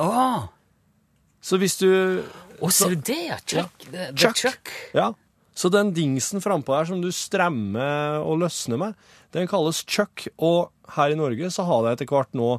[0.00, 0.48] Oh.
[1.44, 1.88] Så hvis du
[2.58, 3.38] Å, ser du det, ja?
[3.46, 3.84] Chuck.
[3.86, 4.40] The, the Chuck.
[4.40, 4.72] Chuck.
[4.96, 5.12] Ja.
[5.58, 8.98] Så den dingsen frampå her som du stremmer og løsner med,
[9.34, 10.26] den kalles Chuck.
[10.38, 12.56] Og her i Norge så har det etter hvert nå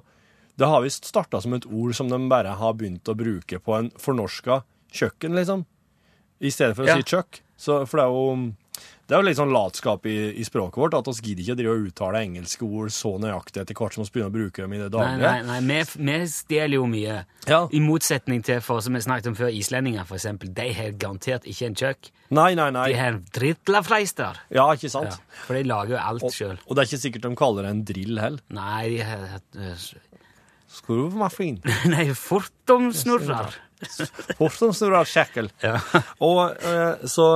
[0.60, 3.78] Det har visst starta som et ord som de bare har begynt å bruke på
[3.80, 5.64] en fornorska kjøkken, liksom.
[6.44, 6.98] I stedet for å Ja.
[7.00, 7.42] si kjøkk.
[7.60, 8.54] Så, for det er jo
[9.10, 11.72] det er jo litt sånn latskap i, i språket vårt, at vi gidder ikke drive
[11.74, 14.78] og uttale engelske ord så nøyaktig etter hvert som vi begynner å bruke dem i
[14.84, 15.18] det daglige.
[15.26, 17.16] nei, nei, vi, vi stjeler jo mye.
[17.50, 17.60] Ja.
[17.74, 20.54] I motsetning til for som vi snakket om før, islendinger, for eksempel.
[20.54, 22.12] De har garantert ikke en kjøkk.
[22.38, 22.86] Nei, nei, nei.
[22.94, 24.40] De har drittlafleister.
[24.54, 25.18] Ja, ikke sant?
[25.18, 27.74] Ja, for de lager jo alt Og, og det er ikke sikkert de kaller det
[27.74, 28.46] en drill heller.
[28.54, 29.42] Nei, de har
[30.70, 31.60] Skruvmaskin.
[31.94, 33.58] Nei, fortomsnurrer.
[34.40, 35.50] Horten snurrer kjekkel.
[35.64, 35.80] Ja.
[36.30, 37.28] Og eh, så,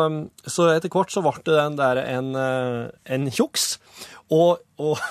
[0.46, 3.78] så etter hvert så ble det den der en, eh, en tjuks.
[4.34, 5.02] Og, og,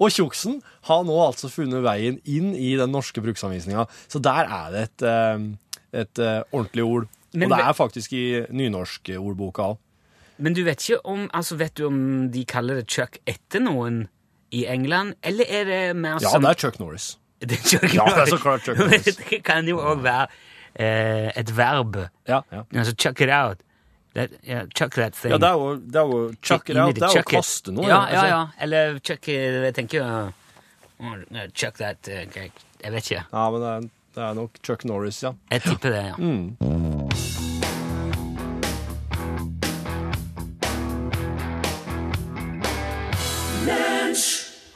[0.00, 3.84] og tjuksen har nå altså funnet veien inn i den norske bruksanvisninga.
[4.08, 5.48] Så der er det et, eh,
[6.04, 7.10] et ordentlig ord.
[7.36, 9.82] Men og det er faktisk i nynorskordboka òg.
[10.36, 12.00] Men du vet ikke om altså vet du om
[12.32, 14.02] de kaller det Chuck etter noen
[14.52, 17.14] i England, eller er det mer Ja, som det er Chuck Norris.
[17.40, 17.58] Det
[17.94, 19.04] Ja, det er så klart Chuck Norris.
[19.30, 20.26] det kan jo òg være
[20.74, 21.96] eh, et verb.
[22.28, 22.62] Ja, ja.
[22.74, 23.62] Altså chuck it out.
[24.14, 25.32] That, yeah, chuck that thing.
[25.32, 26.94] Ja, det er jo, det er jo chuck it out.
[26.94, 27.88] Det er jo chuck kaste noe.
[27.88, 28.26] Ja, altså.
[28.26, 28.46] ja, ja.
[28.60, 30.30] Eller chuck Jeg tenker
[31.00, 32.24] uh, Chuck that uh,
[32.84, 33.24] jeg vet ikke.
[33.32, 33.80] Ja, men det er,
[34.14, 35.32] det er nok Chuck Norris, ja.
[35.50, 36.16] Jeg tipper det, ja.
[36.16, 37.45] Mm.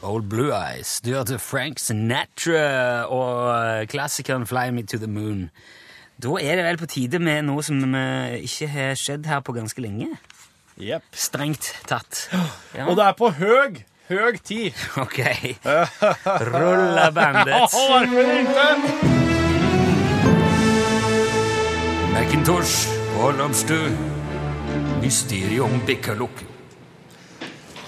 [0.03, 0.99] Old Blue Eyes.
[1.05, 5.49] Du hørte Frank Sinatra og eh, klassikeren Fly Me to the Moon.
[6.21, 7.79] Da er det vel på tide med noe som
[8.37, 10.09] ikke har skjedd her på ganske lenge.
[10.81, 11.03] Yep.
[11.13, 12.27] Strengt tatt.
[12.77, 12.85] Ja.
[12.87, 14.71] Og det er på høg, høg tid.
[15.03, 15.19] Ok.
[16.53, 17.67] Rulla bandet.
[22.13, 22.87] Macintosh
[23.19, 23.89] og Lobster.
[25.01, 26.45] Mysteriet om Bekkalukk.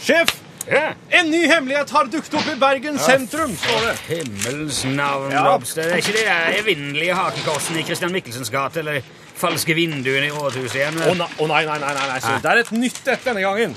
[0.04, 0.43] Sjef!
[0.72, 0.94] Ja.
[1.10, 3.96] En ny hemmelighet har dukket opp i Bergen sentrum, står det.
[4.08, 5.44] Himmels navn, Ja.
[5.50, 5.84] Lobster.
[5.84, 9.02] Det er ikke de der evinnelige hakekorsene i Christian Michelsens gate eller
[9.36, 11.02] falske vinduene i rådhuset igjen?
[11.04, 12.20] Å nei, oh, nei, nei, nei, nei, nei.
[12.24, 13.76] så Det er et nytt et denne gangen.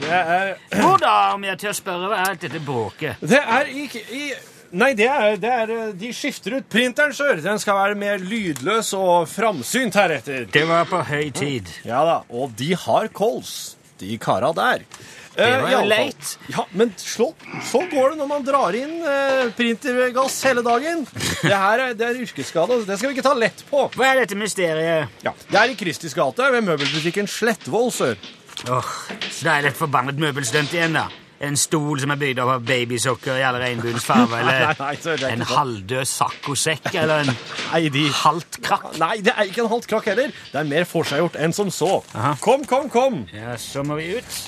[0.00, 3.20] Det er, Hvor da, om jeg tør spørre, hva er alt dette bråket?
[3.20, 4.26] det er ikke i
[4.74, 7.38] Nei, det er, det er De skifter ut printeren, sør.
[7.44, 10.48] Den skal være mer lydløs og framsynt heretter.
[10.50, 11.68] Det var på høy tid.
[11.86, 14.84] Ja da, og de har kols, de kara der.
[15.34, 16.28] Det Eh, var jo leit.
[16.54, 17.26] Ja, men så,
[17.66, 21.02] så går det når man drar inn eh, printergass hele dagen.
[21.42, 23.88] Det her er, det er yrkesskade, det skal vi ikke ta lett på.
[23.98, 25.10] Hva er dette mysteriet?
[25.26, 28.14] Ja, Det er i Kristis gate ved møbelbutikken Slettvoll sør.
[28.70, 28.92] Åh,
[29.26, 31.08] så det er et forbannet møbelstunt igjen, da.
[31.44, 36.08] En stol som er bygd av babysokker i alle regnbuens farger, eller er en halvdød
[36.08, 38.06] saccosekk, eller en Nei, de...
[38.22, 38.86] halvt krakk.
[39.02, 40.32] Nei, det er ikke en halvt krakk heller.
[40.52, 41.98] Det er mer forseggjort enn som så.
[42.14, 42.34] Aha.
[42.44, 43.20] Kom, kom, kom.
[43.34, 44.40] Ja, så må vi ut.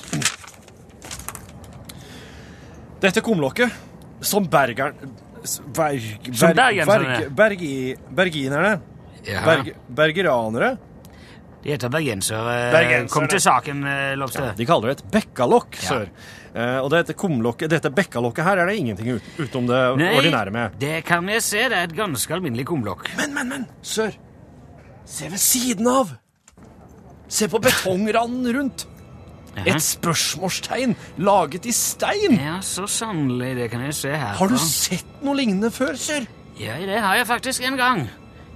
[3.03, 3.73] Dette kumlokket,
[4.25, 4.97] som bergeren...
[5.77, 6.03] Berg...
[6.27, 7.73] Berg, berg, berg, bergi,
[8.17, 8.73] berginerne,
[9.45, 10.73] berg, bergeranere,
[11.63, 12.55] De heter bergensere.
[12.73, 16.01] Bergenser, Kom til saken, eh, Ja, de kaller det et bekkalokk, Ja.
[16.57, 19.81] Eh, og dette kumlokket, dette bekkalokket her er det ingenting ut, utenom det
[20.17, 20.77] ordinære med.
[20.81, 21.65] det kan jeg se.
[21.69, 23.11] Det er et ganske alminnelig kumlokk.
[23.19, 24.15] Men, men, men, sør.
[25.05, 26.15] Se ved siden av.
[27.29, 28.87] Se på betongranden rundt.
[29.65, 32.37] Et spørsmålstegn laget i stein.
[32.37, 33.55] Ja, så sannelig.
[33.57, 34.35] Det kan jeg se her.
[34.37, 36.27] Har du sett noe lignende før, sør?
[36.61, 38.07] Ja, det har jeg faktisk en gang.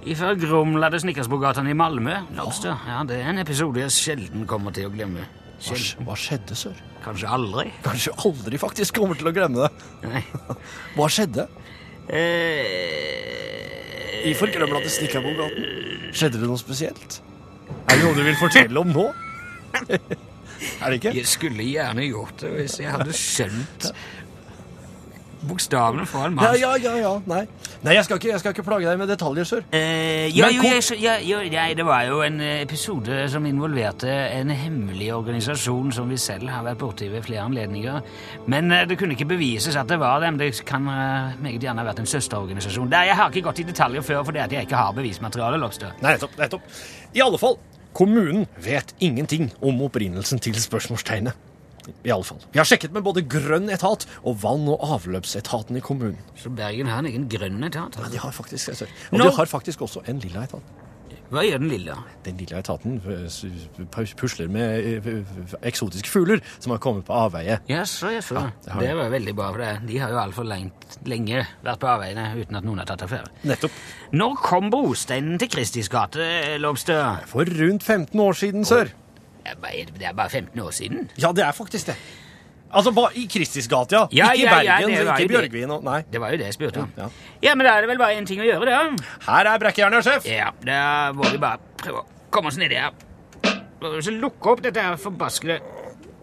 [0.06, 2.18] Ifør Gromlade Snekkersbogatan i Malmö.
[2.34, 2.48] Ja.
[2.86, 5.26] Ja, det er en episode jeg sjelden kommer til å glemme.
[5.62, 5.76] Hva,
[6.08, 6.76] hva skjedde, sør?
[7.02, 7.70] Kanskje aldri.
[7.84, 9.70] Kanskje aldri faktisk kommer til å glemme det.
[10.06, 10.22] Nei.
[10.96, 11.44] Hva skjedde?
[12.10, 12.68] Eh,
[14.30, 15.54] I forgrømlete gaten.
[16.12, 17.10] Skjedde det noe spesielt?
[17.88, 19.06] Er det noe du vil fortelle om nå?
[20.82, 21.12] er det ikke?
[21.16, 23.82] jeg skulle gjerne gjort det hvis jeg hadde skjønt
[25.48, 27.12] bokstavene foran en Ja, ja, ja, ja.
[27.26, 27.42] Nei,
[27.82, 29.64] Nei jeg, skal ikke, jeg skal ikke plage deg med detaljer, sør.
[29.74, 34.10] Eh, ja, Men jo, jeg, jo, jeg, det var jo en eh, episode som involverte
[34.10, 38.00] en hemmelig organisasjon som vi selv har vært borti ved flere anledninger.
[38.52, 40.38] Men eh, det kunne ikke bevises at det var dem.
[40.40, 42.90] Det kan eh, meget gjerne ha vært en søsterorganisasjon.
[42.92, 45.60] Der, jeg har ikke gått i detaljer før fordi jeg ikke har bevismateriale.
[45.62, 45.94] Lobster.
[46.02, 46.38] Nei, nettopp.
[46.38, 46.82] nettopp.
[47.14, 47.58] I alle fall,
[47.92, 51.51] kommunen vet ingenting om opprinnelsen til spørsmålstegnet.
[52.04, 52.38] I alle fall.
[52.52, 56.18] Vi har sjekket med både grønn etat og vann- og avløpsetaten i kommunen.
[56.38, 57.96] Så Bergen har en egen grønn etat.
[57.96, 58.12] Ja, altså.
[58.12, 58.88] de har faktisk, jeg.
[59.10, 60.62] Og Nå- de har faktisk også en lilla etat.
[61.32, 61.94] Hva gjør den lille?
[62.26, 65.22] Den lilla etaten eh, pusler med eh,
[65.64, 67.56] eksotiske fugler som har kommet på avveie.
[67.72, 68.34] Ja, så jeg så.
[68.36, 69.70] det det, har var veldig bra, for det.
[69.88, 73.32] de har jo altfor lenge vært på avveiene uten at noen har tatt affære.
[73.48, 73.78] Nettopp.
[74.12, 77.24] Når kom brosteinen til Kristis gate, Lobster?
[77.32, 78.92] For rundt 15 år siden, sør.
[79.42, 81.10] Det er bare 15 år siden.
[81.18, 81.96] Ja, det er faktisk det.
[82.72, 84.06] Altså, bare i Kristis gate, ja.
[84.12, 85.28] Ja, ikke i ja, Bergen, ja, ikke i.
[85.28, 85.98] Bjørgvin og Nei.
[86.12, 86.92] Det var jo det jeg spurte om.
[86.96, 87.08] Ja.
[87.42, 89.08] Ja, men da er det vel bare én ting å gjøre, da.
[89.26, 90.28] Her er brekkejernet, sjef.
[90.30, 90.78] Ja, da
[91.16, 92.96] må vi bare prøve å komme oss nedi her.
[94.00, 95.58] Så lukke opp dette her forbaskede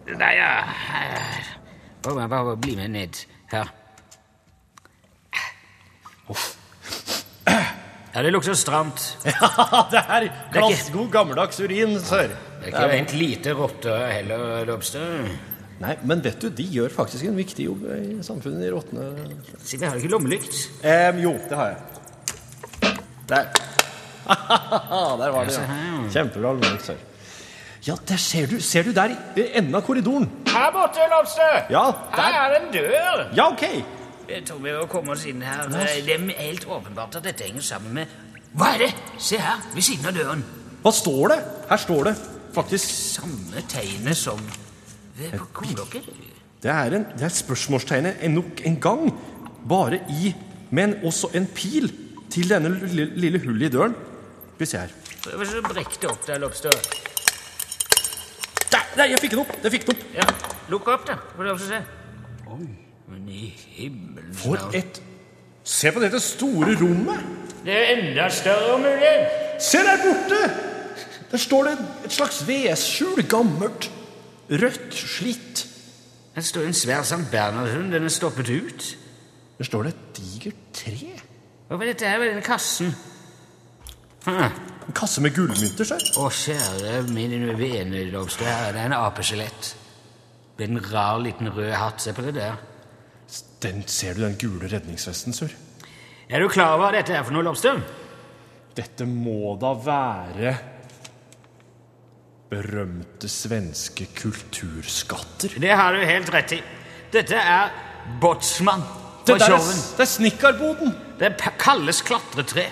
[0.10, 0.48] Nei, ja.
[2.02, 3.20] Bare, bare bli med ned
[3.52, 3.70] her.
[8.10, 9.04] Ja, det lukter stramt.
[9.30, 12.34] Ja, det er glassgod, gammeldags urin, sør.
[12.60, 15.30] Det er ikke rent lite rotter heller, Lobster.
[15.80, 19.06] Nei, men vet du, de gjør faktisk en viktig jobb i samfunnet, de rottene.
[19.64, 20.58] Siden jeg har ikke lommelykt.
[20.84, 21.78] Um, jo, det har jeg.
[23.30, 23.46] Der.
[25.22, 25.78] der var det, ja.
[26.12, 27.06] Kjempebra, Lommelykt, sør.
[27.88, 30.28] Ja, der ser du, ser du der i enden av korridoren.
[30.52, 31.62] Her borte, Lobster!
[31.72, 32.26] Ja, der.
[32.26, 33.24] Her er det en dør!
[33.38, 33.64] Ja, ok.
[34.30, 35.64] Jeg tror vi må komme oss inn her.
[35.72, 38.20] Det er helt åpenbart at dette henger sammen med
[38.60, 38.92] Hva er det?
[39.22, 40.44] Se her, ved siden av døren.
[40.84, 41.40] Hva står det?
[41.72, 42.18] Her står det
[42.54, 44.40] faktisk Samme tegnet som
[45.20, 46.10] ved kumlokket.
[46.64, 49.10] Det er, en, det er spørsmålstegnet nok en gang,
[49.70, 50.34] bare i
[50.72, 51.90] Men også en pil
[52.30, 53.96] til denne lille, lille hullet i døren.
[54.54, 54.92] Skal vi se her.
[55.24, 56.76] Prøv å brekke det opp der, Lobster.
[59.00, 59.56] nei, jeg fikk den opp!
[59.64, 60.06] Jeg fikk den opp.
[60.14, 60.28] Ja,
[60.70, 61.18] Lukk opp, da.
[61.36, 61.82] Får du også se.
[62.54, 62.68] Oi,
[63.10, 65.02] men i himmelen For et
[65.66, 67.26] Se på dette store rommet!
[67.66, 69.16] Det er enda større om mulig.
[69.62, 70.69] Se der borte!
[71.32, 71.74] Der står det
[72.06, 73.24] et slags vedskjul.
[73.30, 73.92] Gammelt.
[74.50, 74.94] Rødt.
[74.94, 75.66] Slitt.
[76.36, 77.92] Her står en svær Sankt Bernhardshund.
[77.94, 78.98] Den er stoppet ut.
[79.58, 81.12] Der står det et digert tre.
[81.70, 82.94] Hva er dette her denne kassen?
[84.26, 84.40] Hm.
[84.90, 86.02] En kasse med gullmynter, sir.
[86.18, 88.48] Å, kjære min vene, Lobster.
[88.50, 89.74] Her er det en apeskjelett.
[90.58, 92.02] Med en rar liten rød hatt.
[92.02, 92.58] Se på det der.
[93.62, 95.54] Den ser du, den gule redningsvesten, sør.
[96.30, 97.78] Er du klar over hva dette er for noe, Lobster?
[98.78, 100.56] Dette må da være
[102.50, 105.60] berømte svenske kulturskatter.
[105.62, 106.62] Det har du helt rett i.
[107.14, 107.70] Dette er
[108.22, 108.82] Botsmann
[109.26, 109.82] Det på er, Tjorven.
[109.98, 110.96] det er snekkerboden!
[111.20, 112.66] Det er kalles klatretre.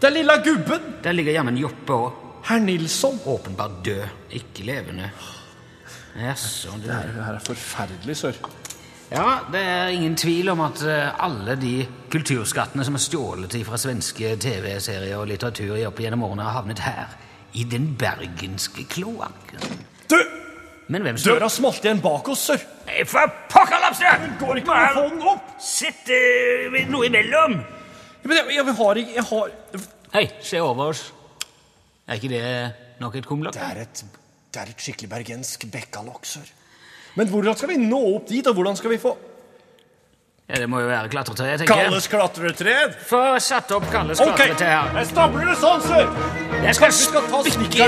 [0.00, 0.96] Det er lilla gubben!
[1.04, 2.18] Der ligger jammen Joppe òg.
[2.48, 3.20] Herr Nilsson.
[3.26, 5.10] Åpenbart død, ikke levende.
[6.18, 8.32] Jaså, det Det her er forferdelig, sør.
[9.12, 13.76] Ja, det er ingen tvil om at eh, alle de kulturskattene som er stjålet fra
[13.78, 17.12] svenske TV-serier og litteratur i opp gjennom årene, har havnet her.
[17.52, 19.84] I den bergenske kloakken.
[20.10, 20.18] Du!
[20.92, 22.62] Men hvem står Døra smalt igjen bak oss, sør.
[22.88, 24.12] Nei, For pokker, Lapstø!
[24.40, 25.52] Går ikke an å få den opp!
[25.62, 27.58] Sitt uh, noe imellom!
[28.22, 29.52] Ja, Men jeg, jeg, har ikke Jeg har
[30.12, 31.06] Hei, se over oss.
[32.06, 32.44] Er ikke det
[33.00, 33.56] nok et kumlokk?
[33.56, 34.02] Det er et,
[34.52, 36.50] det er et skikkelig bergensk bekkalokk, sør.
[37.16, 39.14] Men hvordan skal vi nå opp dit, og hvordan skal vi få
[40.52, 41.88] Ja, det må jo være klatretreet, tenker jeg.
[41.88, 42.72] Kalles klatretre?
[43.08, 44.50] Få satt opp Kalles okay.
[44.50, 44.90] klatretre her.
[45.00, 46.10] jeg stabler det sånn, sør.
[46.60, 47.86] Jeg skal, skal spikke,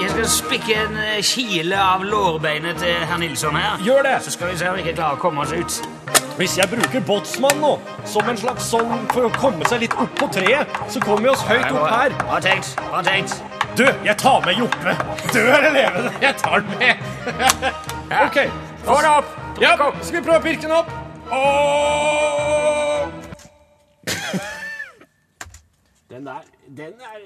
[0.00, 3.78] jeg skal spikke en eh, kile av lårbeinet til herr Nilsson her.
[3.86, 4.16] Gjør det.
[4.26, 6.16] Så skal vi se om vi ikke klarer å komme oss ut.
[6.40, 7.70] Hvis jeg bruker båtsmann nå,
[8.10, 11.30] som en slags sånn for å komme seg litt opp på treet, så kommer vi
[11.36, 12.16] oss høyt opp her.
[12.24, 12.72] Bra tenkt.
[12.88, 13.36] Bra tenkt.
[13.78, 14.96] Du, jeg tar med Joppe.
[15.30, 17.06] Død eller levende, jeg tar den med.
[18.24, 18.42] Ok.
[18.82, 19.38] Få det opp.
[19.62, 20.90] Ja, skal vi prøve å pirke den opp?
[21.32, 23.08] Åh!
[26.10, 26.40] Den der,
[26.76, 27.18] den er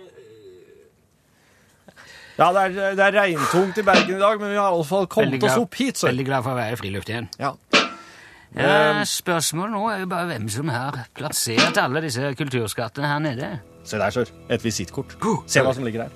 [2.38, 4.84] Ja, det er, det er regntungt i Bergen i dag, men vi har i alle
[4.84, 6.08] fall kommet oss opp hit, så.
[6.10, 7.28] veldig glad for å være i friluft igjen.
[7.38, 7.54] Ja.
[8.54, 13.48] Ja, spørsmålet nå er jo bare hvem som har plassert alle disse kulturskattene her nede.
[13.86, 14.30] Se der, sør.
[14.50, 15.16] Et visittkort.
[15.50, 16.10] Se hva som ligger der.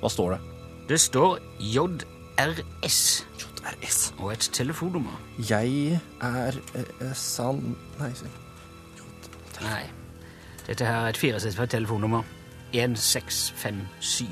[0.00, 0.40] Hva står det?
[0.88, 3.00] Det står JRS
[3.58, 4.14] JRS.
[4.18, 5.20] og et telefonnummer.
[5.50, 7.76] Jeg er eh, sann...
[7.98, 8.30] Nei, jeg...
[9.62, 9.82] Nei,
[10.66, 12.22] dette her er et firesifret telefonnummer.
[12.72, 14.28] 1657.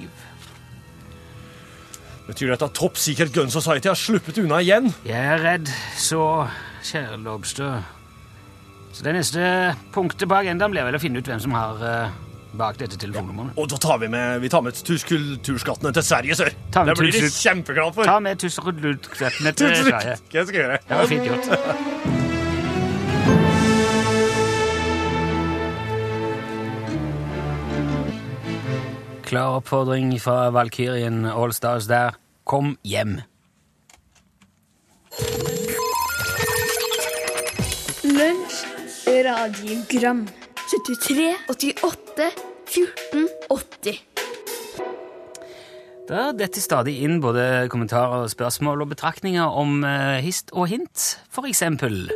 [2.26, 4.90] Betyr dette at Top Secret Gun Society har sluppet unna igjen?
[5.06, 6.46] Jeg er redd, så
[6.84, 7.82] kjære Lobster.
[8.92, 9.40] Så det neste
[9.94, 12.14] punktet på agendaen blir vel å finne ut hvem som har eh,
[12.52, 13.56] bak dette telefonnummeret.
[13.58, 14.78] Og da tar vi med, vi tar med
[15.08, 16.52] kulturskattene til Sverige, sør.
[16.72, 18.04] Ta med det blir de kjempeglade for.
[18.08, 20.16] Ta med tusserudlutskattene til Sverige.
[20.30, 21.46] Hva skal Jeg gjøre Det var fint gjort.
[29.26, 32.14] Klar oppfordring fra Valkyrien Allstars der.
[32.46, 33.18] Kom hjem.
[38.06, 38.62] Lunsj,
[39.26, 40.28] radiogram
[40.66, 42.24] 73, 88,
[42.66, 43.98] 14, 80
[46.08, 51.46] Da detter stadig inn både kommentarer, spørsmål og betraktninger om eh, hist og hint, for
[51.46, 52.08] eksempel.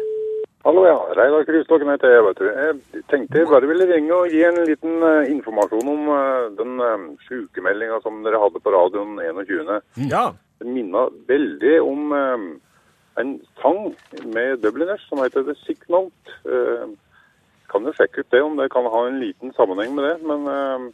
[0.67, 0.97] Hallo, ja.
[1.15, 2.49] Reidar Krystokken heter jeg, vet du.
[2.51, 6.83] Jeg tenkte jeg bare ville ringe og gi en liten eh, informasjon om eh, den
[6.83, 9.79] uh, sykemeldinga som dere hadde på radioen 21.
[10.11, 10.25] Ja.
[10.59, 12.49] Det minna veldig om eh,
[13.23, 13.31] en
[13.63, 13.95] sang
[14.35, 16.35] med Dubliners som heter The Sick Note.
[17.71, 20.17] Kan jo sjekke ut det, om det kan ha en liten sammenheng med det.
[20.27, 20.87] Men eh,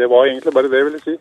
[0.00, 1.16] det var egentlig bare det jeg ville si.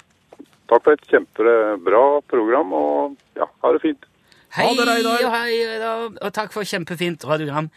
[0.68, 4.08] Takk for et kjempebra program, og ja, ha det fint.
[4.56, 5.52] Hei Ha det, og hei,
[5.84, 7.70] og takk for kjempefint radiogram.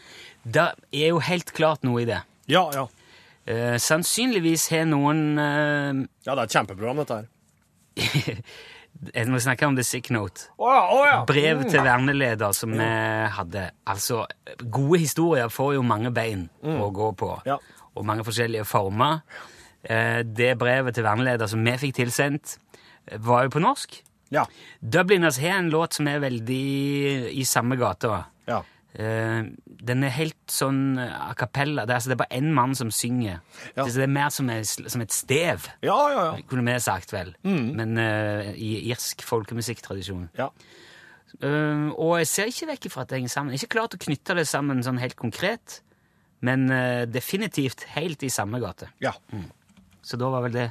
[0.43, 2.23] Det er jo helt klart noe i det.
[2.51, 2.87] Ja, ja.
[3.51, 7.31] Eh, sannsynligvis har noen eh, Ja, det er et kjempeprogram, dette her.
[9.15, 10.51] Jeg må snakke om The Sick Note.
[10.59, 11.21] Oh, oh, ja.
[11.25, 12.89] Brev til verneleder som vi
[13.33, 13.71] hadde.
[13.89, 14.27] Altså,
[14.71, 17.57] gode historier får jo mange bein å gå på, Ja.
[17.97, 19.23] og mange forskjellige former.
[19.83, 22.59] Eh, det brevet til verneleder som vi fikk tilsendt,
[23.09, 24.03] eh, var jo på norsk.
[24.31, 24.45] Ja.
[24.83, 28.27] Dubliners har en låt som er veldig i samme gata.
[28.47, 28.61] Ja.
[28.99, 29.45] Eh,
[29.87, 31.85] den er helt sånn a cappella.
[31.87, 33.39] Det er, altså, det er bare én mann som synger.
[33.77, 33.85] Ja.
[33.85, 36.43] Det, det er mer som, et- som et stev, Ja, ja, ja.
[36.51, 37.35] kunne vi sagt vel.
[37.45, 40.29] Men uh, i irsk folkemusikktradisjon.
[40.39, 40.49] Ja.
[41.41, 43.53] Eh, og jeg ser ikke vekk ifra at det henger sammen.
[43.55, 45.79] Jeg er ikke klart å knytte det sammen sånn helt konkret,
[46.43, 48.89] men uh, definitivt helt i samme gate.
[49.05, 49.13] Ja.
[50.03, 50.69] Så da var vel det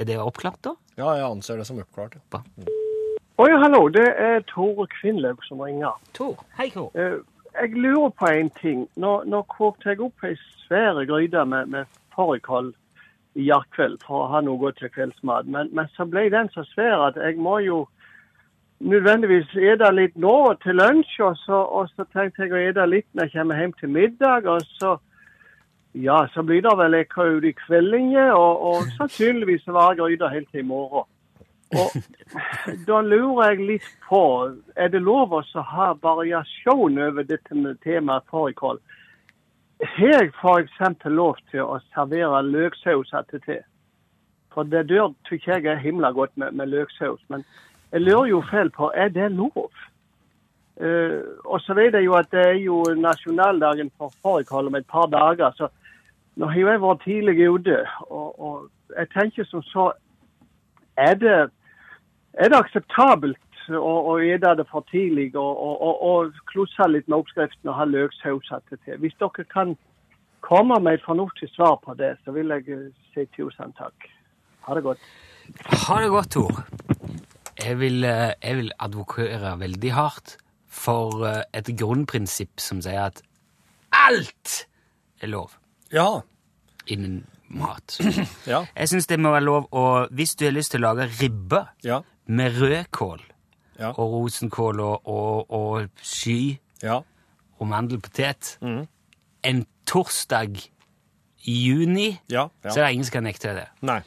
[0.00, 0.72] Er det oppklart, da?
[0.96, 2.14] ja, jeg anser det som oppklart.
[2.32, 2.40] Ja.
[2.56, 2.68] Mm.
[3.42, 3.88] Oi, hallo.
[3.92, 5.96] Det er Tor Kvinlaug som ringer.
[6.16, 6.90] Tor, hei, Tor.
[6.96, 7.18] Eh,
[7.60, 8.86] jeg lurer på en ting.
[8.96, 10.36] Nå, når kokte jeg opp ei
[10.66, 11.84] svære gryte med, med
[12.14, 12.72] fårikål
[13.34, 15.48] i går kveld for å ha noe til kveldsmat.
[15.48, 17.86] Men, men så ble den så svær at jeg må jo
[18.82, 21.14] nødvendigvis spise litt nå til lunsj.
[21.28, 24.48] Og så, og så tenkte jeg å spise litt når jeg kommer hjem til middag.
[24.48, 24.96] Og så
[25.92, 30.30] ja, så blir det vel ei kveld i kveldinje, og, og sannsynligvis var varer gryta
[30.32, 31.08] helt til i morgen.
[31.72, 31.94] Og
[32.86, 34.22] da lurer jeg litt på,
[34.76, 38.80] er det lov å ha variasjon over dette temaet fårikål?
[39.82, 41.06] Har jeg f.eks.
[41.10, 43.62] lov til å servere løksaus attåtil?
[44.52, 47.22] For det dør tykker jeg er himla godt med, med løksaus.
[47.32, 47.44] Men
[47.92, 49.72] jeg lurer jo feil på, er det lov?
[50.82, 54.86] Uh, og så vet jeg jo at det er jo nasjonaldagen for fårikål om et
[54.88, 55.52] par dager.
[55.56, 55.68] så
[56.36, 59.92] nå har jeg vært tidlig ute, og, og jeg tenker som så
[60.96, 61.50] Er det,
[62.34, 63.38] er det akseptabelt
[63.70, 67.84] å, spise det for tidlig og, og, og, og klusse litt med oppskriften og ha
[67.86, 68.96] løksaus til?
[68.98, 69.76] Hvis dere kan
[70.42, 74.08] komme med et fornuftig svar på det, så vil jeg eh, si tusen takk.
[74.66, 75.04] Ha det godt.
[75.86, 76.62] Ha det godt, Tor.
[77.62, 80.36] Jeg vil, eh, jeg vil advokere veldig hardt
[80.72, 83.22] for eh, et grunnprinsipp som sier at
[83.92, 84.64] alt
[85.22, 85.54] er lov
[85.92, 86.22] Ja.
[86.88, 87.98] innen mat.
[88.50, 88.64] Ja.
[88.74, 91.66] Jeg syns det må være lov å Hvis du har lyst til å lage ribbe
[91.84, 92.00] Ja.
[92.32, 93.20] Med rødkål
[93.80, 93.88] Ja.
[93.98, 96.98] og rosenkål og, og, og sky Ja.
[97.58, 98.82] og mandelpotet mm.
[99.48, 100.60] en torsdag
[101.44, 102.46] i juni, Ja.
[102.62, 103.66] så er det ingen som kan nekte det.
[103.82, 104.00] Nei.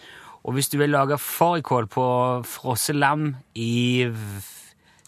[0.45, 2.05] Og hvis du vil lage fårikål på
[2.45, 4.05] frosset lam i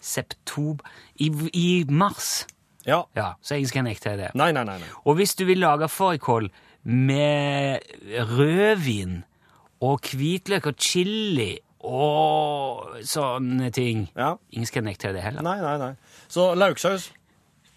[0.02, 0.82] septob...
[1.16, 2.46] i, I mars,
[2.86, 3.02] Ja.
[3.16, 4.30] ja, så er det ingen som kan nekte det.
[4.34, 4.78] Nei, nei, nei.
[4.80, 4.88] nei.
[5.04, 6.50] Og hvis du vil lage fårikål
[6.84, 7.80] med
[8.30, 9.22] rødvin
[9.84, 14.34] og hvitløk og chili og sånne ting Ja.
[14.52, 15.42] Ingen skal nekte det heller.
[15.46, 15.92] Nei, nei, nei.
[16.28, 17.12] Så lauksaus.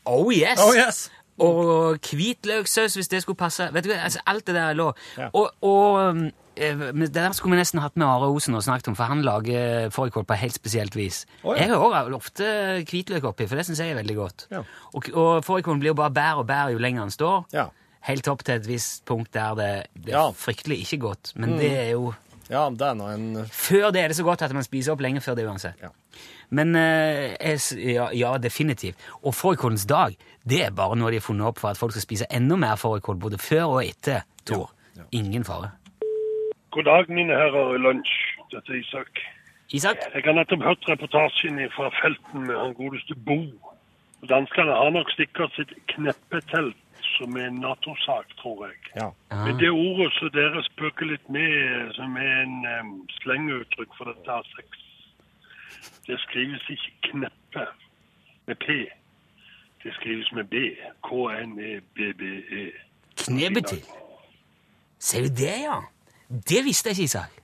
[0.06, 0.60] Oh yes!
[0.60, 1.10] Oh yes!
[1.42, 3.70] Og hvitløkssaus, hvis det skulle passe.
[3.74, 4.92] Vet du altså Alt det der lå.
[5.18, 5.30] Ja.
[5.34, 6.18] Og, og
[6.56, 9.24] eh, det der skulle vi nesten hatt med Are Osen og snakket om, for han
[9.26, 11.26] lager fårikål på helt spesielt vis.
[11.44, 11.64] Oh, ja.
[11.64, 12.50] Jeg har også ofte
[12.90, 14.48] hvitløk oppi, for det syns jeg er veldig godt.
[14.52, 14.64] Ja.
[14.94, 17.46] Og, og fårikålen blir jo bare bær og bær jo lenger den står.
[17.56, 17.70] Ja.
[18.06, 20.30] Helt opp til et visst punkt der det, det er.
[20.30, 20.38] Mm.
[20.38, 21.34] fryktelig ikke godt.
[21.36, 22.14] Men det er jo
[22.52, 25.04] Ja, det er nå en Før det er det så godt at man spiser opp
[25.04, 25.80] lenge før det uansett.
[25.80, 25.94] Ja.
[26.52, 29.00] Men eh, jeg ja, ja, definitivt.
[29.24, 32.04] Og fårikålens dag det er bare noe de har funnet opp for at folk skal
[32.04, 34.72] spise enda mer fårikål både før og etter Tor.
[35.16, 35.72] Ingen fare.
[36.76, 38.12] God dag, mine herrer i lunsj.
[38.52, 39.22] Dette er Isak.
[39.72, 40.04] Isak?
[40.14, 43.38] Jeg har nettopp hørt reportasjen fra felten med han godeste Bo.
[44.22, 46.76] Og Danskene har nok sikkert sitt kneppetelt
[47.18, 48.78] som er en Nato-sak, tror jeg.
[48.96, 49.10] Ja.
[49.30, 49.46] Ah.
[49.46, 54.38] Men det ordet som dere spøker litt med, som er en um, slenguttrykk for dette
[54.38, 54.80] her sex,
[56.08, 57.66] det skrives ikke kneppe
[58.48, 58.80] med P.
[59.84, 60.56] Det skrives med B.
[61.08, 62.66] K-N-E-B-B-E.
[63.26, 63.84] Knebetil.
[65.00, 65.80] Ser du det, ja?
[66.30, 67.41] Det visste jeg ikke, Isak.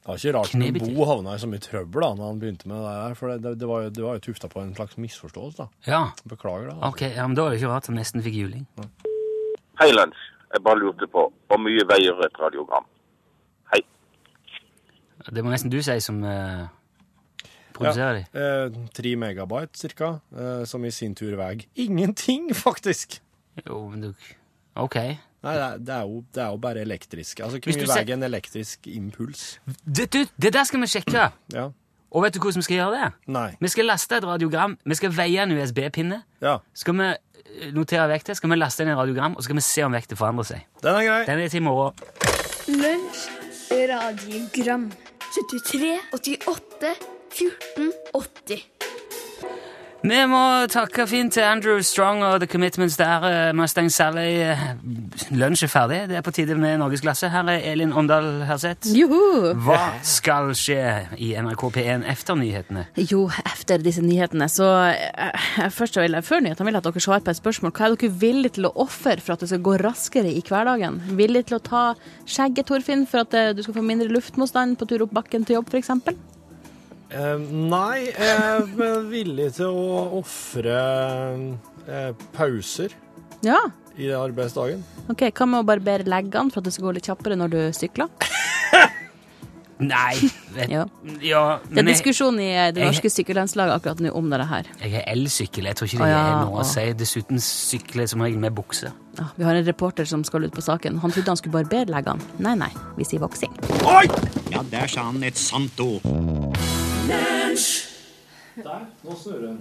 [0.00, 2.68] Det var ikke rart men Bo havna i så mye trøbbel da når han begynte
[2.70, 4.72] med det der, for det, det, det var jo, det var jo tufta på en
[4.74, 5.56] slags misforståelse.
[5.60, 5.66] da.
[5.86, 6.88] Ja, Beklager, da.
[6.88, 7.02] ok.
[7.14, 8.64] Ja, men Da er det ikke rart han nesten fikk juling.
[9.80, 10.22] Hei, lunsj.
[10.50, 12.88] Jeg bare lurte på hvor mye veier et radiogram?
[13.74, 13.82] Hei.
[15.30, 16.64] Det må nesten du si som eh,
[17.76, 18.24] produserer de.
[18.40, 23.20] Eh, Tre megabyte cirka, eh, som i sin tur veier ingenting, faktisk.
[23.66, 24.14] Jo, men du
[24.80, 24.96] Ok.
[25.40, 27.40] Nei, det er, det er, jo, det er jo bare elektrisk.
[27.40, 29.44] Altså, Hvor mye veier en elektrisk impuls?
[29.86, 31.30] Det, du, det der skal vi sjekke.
[31.60, 31.70] Ja.
[32.10, 33.08] Og vet du hvordan vi skal gjøre det?
[33.30, 33.50] Nei.
[33.62, 36.18] Vi skal laste et radiogram, vi skal veie en USB-pinne.
[36.42, 36.56] Ja.
[36.74, 39.64] Skal vi eh, notere vekta, skal vi laste inn en radiogram, og så skal vi
[39.68, 40.66] se om vekta forandrer seg.
[40.82, 41.20] Den er grei.
[41.30, 41.94] Den er til i morgen.
[42.82, 43.30] Lunsj,
[43.94, 44.90] radiogram
[45.38, 46.94] 73, 88,
[47.38, 48.79] 14, 80
[50.00, 50.38] Vi må
[50.72, 53.24] takke fint til Andrew Strong og The Commitments der.
[53.28, 54.40] eh, Mustang Sally.
[54.40, 54.62] eh,
[55.36, 55.98] Lunsj er ferdig.
[56.08, 57.28] Det er på tide med Norgesklasse.
[57.28, 58.88] Her er Elin Åndal Herseth.
[58.96, 59.52] Juhu!
[59.60, 60.80] Hva skal skje
[61.18, 62.86] i NRK P1 etter nyhetene?
[62.96, 67.04] Jo, etter disse nyhetene, så eh, først vil jeg, Før nyhetene vil jeg at dere
[67.04, 67.76] svarer på et spørsmål.
[67.76, 70.96] Hva er dere villige til å ofre for at det skal gå raskere i hverdagen?
[71.12, 71.84] Villige til å ta
[72.24, 75.68] skjegget, Torfinn, for at du skal få mindre luftmotstand på tur opp bakken til jobb,
[75.68, 75.92] f.eks.?
[77.10, 80.76] Eh, nei, jeg er villig til å ofre
[81.90, 82.94] eh, pauser
[83.42, 83.58] Ja.
[83.98, 84.84] i arbeidsdagen.
[85.10, 87.60] Ok, Hva med å barbere leggene for at det skal gå litt kjappere når du
[87.74, 88.06] sykler?
[89.80, 90.12] Nei
[90.52, 90.82] vet, Ja.
[91.24, 94.66] ja, Det er diskusjon i eh, det jeg- norske sykkellandslaget akkurat nå om det her.
[94.82, 95.64] jeg har elsykkel.
[95.64, 96.60] Jeg tror ikke det det ja, er noe å.
[96.60, 96.84] å si.
[96.92, 98.92] Dessuten sykler jeg som regel med bukse.
[99.18, 101.00] Ah, vi har en reporter som skal ut på saken.
[101.00, 102.20] Han trodde han skulle barbere leggene.
[102.38, 103.50] Nei, nei, vi sier voksing.
[104.52, 106.04] Ja, der sa han et sant ord.
[107.10, 108.86] Der.
[109.02, 109.60] Nå snurrer den.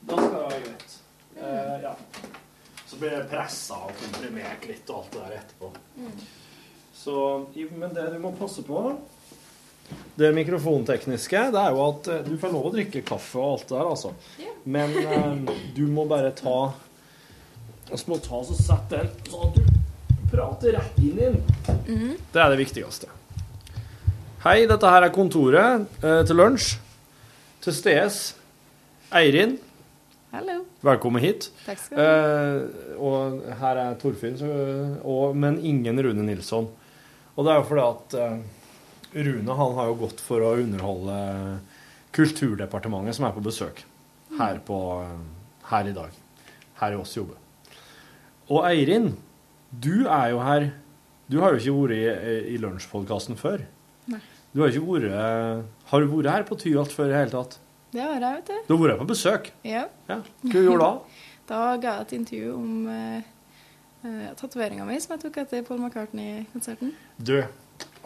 [0.00, 0.96] Da skal det være greit.
[1.36, 1.94] Eh, ja.
[2.86, 5.70] Så blir det pressa og komprimert litt og alt det der etterpå.
[6.94, 7.16] Så,
[7.74, 8.82] men det du må passe på
[10.14, 13.66] Det mikrofontekniske, det er jo at eh, du får lov å drikke kaffe og alt
[13.68, 14.14] det der, altså.
[14.64, 16.58] Men eh, du må bare ta
[17.90, 22.16] Vi må ta oss og sette den sånn at du prater rett inn i den.
[22.32, 23.10] Det er det viktigste.
[24.44, 26.74] Hei, dette her er kontoret eh, til lunsj.
[27.64, 28.16] Til stedes
[29.16, 29.54] Eirin.
[30.34, 30.58] Hallo.
[30.84, 31.46] Velkommen hit.
[31.64, 32.08] Takk skal du ha.
[32.10, 34.50] Eh, og her er Torfinn, så,
[35.00, 36.68] og, men ingen Rune Nilsson.
[37.32, 41.16] Og det er jo fordi at eh, Rune han har jo gått for å underholde
[42.12, 43.80] Kulturdepartementet, som er på besøk
[44.36, 46.20] her, på, eh, her i dag.
[46.82, 47.40] Her i oss jobber.
[48.52, 49.14] Og Eirin,
[49.72, 50.68] du er jo her
[51.32, 53.64] Du har jo ikke vært i, i lunsjpodkasten før.
[54.12, 54.20] Nei.
[54.54, 57.58] Du har ikke vært Har du vært her på Tyholt før i det hele tatt?
[57.94, 58.56] Det har jeg, vet du.
[58.68, 59.50] Du har vært her på besøk?
[59.66, 59.84] Ja.
[60.10, 60.16] Ja.
[60.42, 61.20] Hva du gjorde da?
[61.50, 66.94] Da ga jeg et intervju om uh, tatoveringa mi som jeg tok etter Paul McCartney-konserten.
[67.20, 67.34] Du,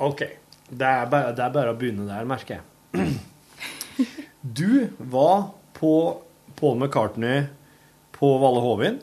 [0.03, 0.25] OK.
[0.69, 3.07] Det er, bare, det er bare å begynne der, merker jeg.
[4.43, 5.93] Du var på
[6.59, 7.45] Paul McCartney
[8.15, 8.99] på Valle Hovin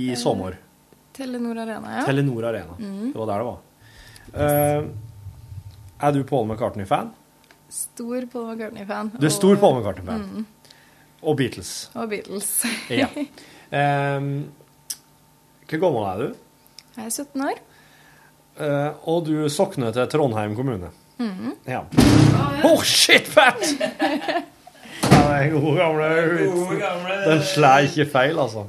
[0.00, 0.56] i Eh, sommer.
[1.16, 2.02] Telenor Arena, ja.
[2.08, 2.76] Telenor Arena.
[2.78, 3.12] Mm.
[3.12, 3.58] Det var der det var.
[4.34, 4.84] Eh,
[6.06, 7.10] er du Paul McCartney-fan?
[7.74, 9.12] Stor Paul McCartney-fan.
[9.20, 10.26] Du er stor og- Paul McCartney-fan.
[10.32, 10.46] Mm.
[11.22, 11.90] Og Beatles.
[11.94, 12.50] Og Beatles.
[12.90, 13.06] Ja.
[13.74, 14.26] Um,
[15.68, 16.34] hvor gammel er du?
[16.96, 17.62] Jeg er 17 år.
[18.60, 20.90] Uh, og du sokner til Trondheim kommune.
[21.18, 21.54] Mhm.
[21.66, 21.80] Ja.
[22.64, 23.74] Oh, shit, fett!
[25.10, 26.80] Ja, er gode gamle vitsen.
[27.24, 28.64] Den slår ikke feil, altså.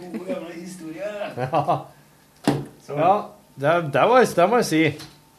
[0.00, 1.32] Gode gamle historier.
[1.38, 1.78] Ja,
[3.02, 3.14] ja
[3.54, 4.82] det, det, jeg, det må jeg si.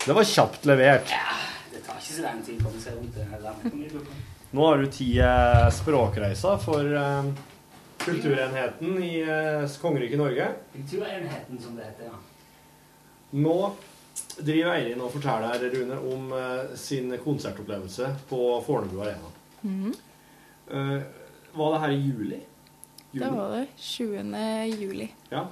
[0.05, 1.09] Det var kjapt levert.
[1.13, 1.32] Det
[4.53, 7.31] Nå har du ti eh, språkreiser for eh,
[8.03, 10.47] Kulturenheten i eh, kongeriket Norge.
[10.75, 12.19] Kulturenheten, som det heter, ja.
[13.33, 13.57] Nå
[14.37, 16.31] driver Eirin og forteller Rune, om
[16.77, 19.31] sin konsertopplevelse på Fornebu Arena.
[19.63, 19.93] Mm.
[20.69, 21.01] Eh,
[21.53, 22.39] var det her i juli?
[23.11, 23.67] Det var det.
[23.77, 24.37] 20.
[24.81, 25.11] juli.
[25.29, 25.47] Ja.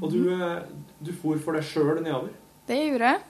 [0.00, 0.62] Og du, eh,
[1.00, 2.32] du for for deg sjøl nedover
[2.68, 3.20] Det gjorde jeg.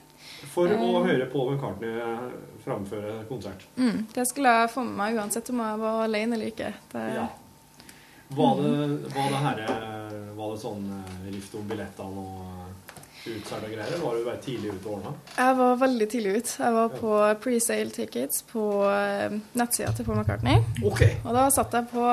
[0.53, 1.05] For å Eh.
[1.07, 2.25] høre Paul McCartney eh,
[2.65, 3.63] framføre konsert.
[3.77, 4.05] Mm.
[4.13, 6.73] Det skulle jeg få med meg uansett om jeg var alene eller ikke.
[6.91, 7.27] Det, Ja.
[8.33, 8.71] Var det,
[9.13, 10.85] var det her eh, Var det sånn
[11.29, 13.85] rift om billettene og utsalg og greier?
[13.93, 15.11] eller Var du bare tidlig ute og ordna?
[15.37, 16.55] Jeg var veldig tidlig ut.
[16.59, 17.11] Jeg var på
[17.43, 18.63] presale tickets på
[19.55, 20.57] nettsida til Paul McCartney.
[20.83, 22.07] Og da satt jeg på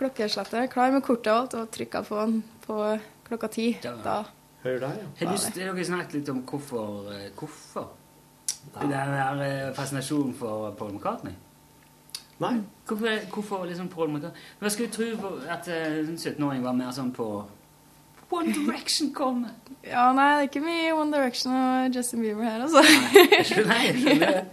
[0.00, 2.80] klokkeslettet, klar med kortet og alt, og trykka på den på
[3.28, 3.66] klokka ti.
[3.82, 4.24] Da.
[4.62, 5.26] Hør der, ja.
[5.26, 7.88] Har lyst til dere snakket litt om hvorfor, eh, hvorfor?
[8.80, 11.32] Den der eh, fascinasjonen for Paul McCartney?
[12.40, 12.58] Nei.
[12.86, 14.40] Hvorfor, hvorfor liksom Paul McCartney?
[14.60, 17.30] Hva skulle du tro på at eh, en 17-åring var mer sånn på
[18.30, 19.46] One Direction kom?
[19.84, 22.82] Ja, nei, det er ikke mye One Direction og Justin Bieber her, altså.
[23.64, 23.84] Nei,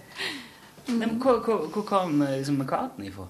[0.99, 3.27] men hvor, hvor, hvor kom eh, liksom McCartney fra?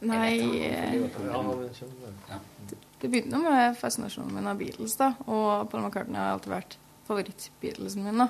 [0.00, 5.12] Nei Jeg vet eh, Det begynte med fascinasjonen min av Beatles, da.
[5.26, 8.28] Og Paul McCartney har alltid vært favoritt-Beatlesen min, da.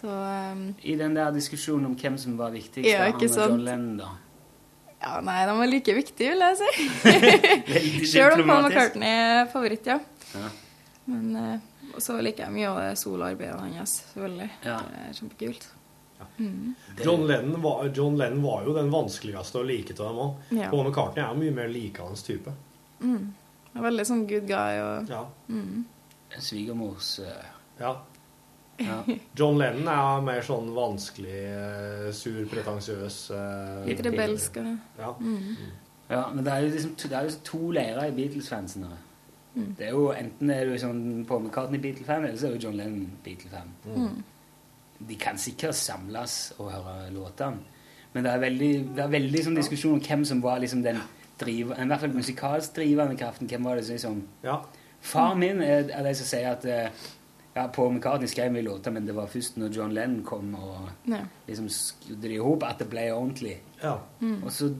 [0.00, 3.62] Så um, I den der diskusjonen om hvem som var viktigst, Ja, han og John?
[3.66, 4.10] Lennon, da.
[4.98, 6.86] Ja, nei, de var like viktige, vil jeg si.
[8.12, 8.66] Sjøl om Paul.
[8.66, 9.98] McCartney er favoritt, ja.
[10.34, 10.52] Ja.
[11.08, 14.50] Men uh, så liker jeg mye av det soloarbeidet hans, selvfølgelig.
[14.66, 14.78] Ja.
[14.82, 15.68] Det er kjempekult.
[16.38, 16.74] Mm.
[17.04, 20.46] John Lennon, var, John Lennon var jo den vanskeligste å like av dem òg.
[20.50, 20.70] Ja.
[20.72, 22.54] Paul McCartney er jo mye mer likende type.
[23.02, 23.28] Mm.
[23.82, 25.24] Veldig sånn good guy og Ja.
[25.48, 25.84] mm.
[26.38, 27.44] Svigermors eh,
[27.80, 27.96] Ja.
[28.78, 29.00] Ja.
[29.38, 34.56] John Lennon er mer sånn vanskelig, eh, sur, pretensiøs eh, Litt rebelsk
[34.98, 35.14] Ja.
[35.18, 35.56] mm.
[36.08, 38.86] Ja, men det er jo liksom det er jo to leirer i Beatles-fansen.
[39.54, 39.74] Mm.
[39.76, 43.74] Det er jo Enten er du sånn Paul McCartney-Beatle-fan, eller så er du John Lennon-Beatle-fan.
[43.84, 44.22] Mm.
[45.08, 47.60] De kan sikkert samles og høre låtene,
[48.14, 50.96] men det er veldig, det er veldig sånn diskusjon om hvem som var liksom den
[51.40, 53.48] driver, i hvert fall musikalsk drivende kraften.
[53.50, 54.58] Hvem var det som liksom Ja.
[55.00, 56.90] Far min er, er de som sier at eh,
[57.54, 60.88] ja, Paul McCartney skrev mye låter, men det var først når John Lennon kom og
[61.08, 61.20] Ja.
[61.46, 63.58] liksom skrudde det i hop, at det ble ordentlig.
[63.82, 63.96] Ja.
[64.20, 64.42] Mm.
[64.44, 64.72] Og så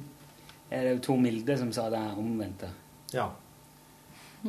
[0.71, 2.69] er det jo Tor Milde som sa det omvendte.
[3.15, 3.29] Ja.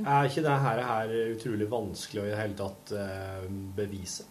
[0.06, 3.48] Er ikke det her, her utrolig vanskelig å i det hele tatt eh,
[3.78, 4.26] bevise?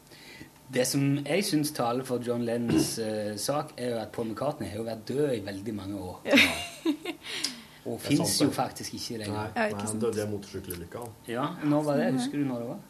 [0.70, 4.68] Det som jeg syns taler for John Lennons eh, sak, er jo at Paul McCartney
[4.68, 6.20] har jo vært død i veldig mange år.
[7.88, 9.50] Og Det fins jo faktisk ikke lenger.
[9.54, 11.04] Nei, ja, han døde i en motorsykkelulykka.
[11.32, 12.08] Ja, når var det?
[12.18, 12.80] Husker du når det var?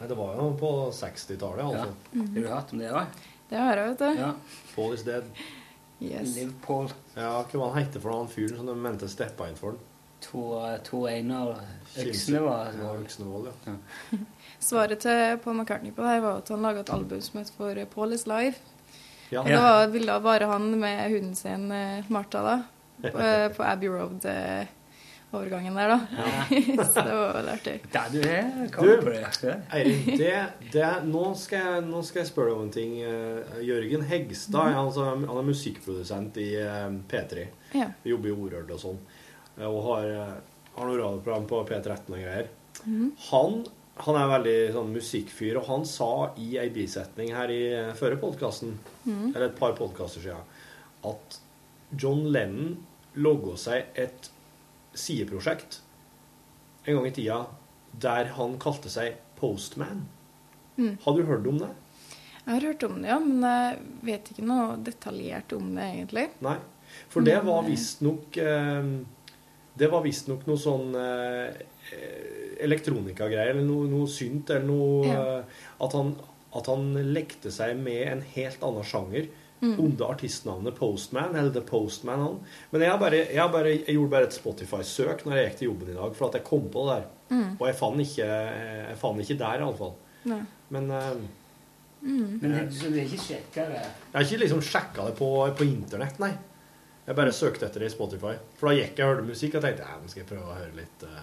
[0.00, 1.68] Nei, det var jo på 60-tallet, Ja.
[1.68, 1.94] altså.
[2.14, 2.26] Mm.
[2.26, 3.20] Har du hørt om det òg?
[3.50, 4.20] Det har jeg, vet du.
[4.22, 4.30] Ja.
[4.74, 5.24] Paul is dead.
[6.00, 6.34] Yes.
[6.36, 6.88] Liv Paul.
[7.14, 9.80] Ja, hva han heter for han fyren som de mente steppa inn for den?
[10.24, 11.60] Tor Tor Einar.
[12.00, 12.78] Øksnevold.
[12.80, 14.18] Ja, Øksnevold, ja.
[14.64, 17.52] Svaret til Paul McCartney på det her var at han laga et album som het
[17.56, 18.54] for Paul is Live.
[19.30, 19.40] Ja.
[19.42, 22.56] Og det var bilder av bare han med hunden sin, eh, Martha, da,
[23.02, 25.98] på, eh, på Abbey Road-overgangen der, da.
[26.92, 27.74] Så det var veldig artig.
[27.92, 29.54] Der du er Du, på det.
[29.74, 30.32] Eirin, det,
[30.72, 32.96] det, nå, skal jeg, nå skal jeg spørre deg om en ting.
[33.02, 34.80] Eh, Jørgen Hegstad mm.
[34.86, 37.46] altså, han er musikkprodusent i eh, P3.
[37.74, 37.88] Ja.
[38.06, 39.00] Jobber i Orørt og sånn.
[39.58, 40.34] eh, Og har, eh,
[40.76, 42.52] har noe radioprogram på P13 og greier.
[42.84, 43.08] Mm.
[43.30, 43.60] Han,
[44.04, 46.10] han er veldig sånn musikkfyr, og han sa
[46.42, 48.74] i ei bisetning her i eh, førre podkasten,
[49.06, 49.28] mm.
[49.34, 50.46] eller et par podkaster siden,
[51.06, 51.38] at
[52.00, 52.76] John Lennon
[53.14, 54.30] logga seg et
[54.94, 55.80] sideprosjekt
[56.84, 57.38] en gang i tida
[58.02, 60.04] der han kalte seg Postman.
[60.76, 60.96] Mm.
[61.04, 61.70] Har du hørt om det?
[62.44, 66.24] Jeg har hørt om det, ja, men jeg vet ikke noe detaljert om det, egentlig.
[66.44, 66.56] Nei.
[67.10, 68.88] For det var eh, visstnok eh,
[69.74, 71.62] Det var visstnok noe sånn eh,
[72.64, 75.22] elektronikagreier, eller noe, noe synt, eller noe Ja.
[75.38, 76.12] eh, at, han,
[76.54, 79.30] at han lekte seg med en helt annen sjanger
[79.64, 79.74] Mm.
[79.80, 82.20] under artistnavnet Postman, eller The Postman.
[82.20, 82.40] Han.
[82.74, 85.92] Men jeg, bare, jeg, bare, jeg gjorde bare et Spotify-søk når jeg gikk til jobben
[85.94, 87.06] i dag, for at jeg kom på det der.
[87.30, 87.46] Mm.
[87.58, 88.26] Og jeg fant ikke,
[88.90, 89.96] jeg fant ikke der, iallfall.
[90.74, 91.24] Men uh,
[92.04, 92.38] Mm.
[92.42, 93.78] Men det- så du har ikke sjekka det?
[93.80, 96.34] jeg har ikke liksom sjekka det på, på internett, nei.
[97.06, 98.34] Jeg bare søkte etter det i Spotify.
[98.58, 100.58] For da gikk jeg og hørte musikk og tenkte ja, nå skal jeg prøve å
[100.58, 101.22] høre litt uh,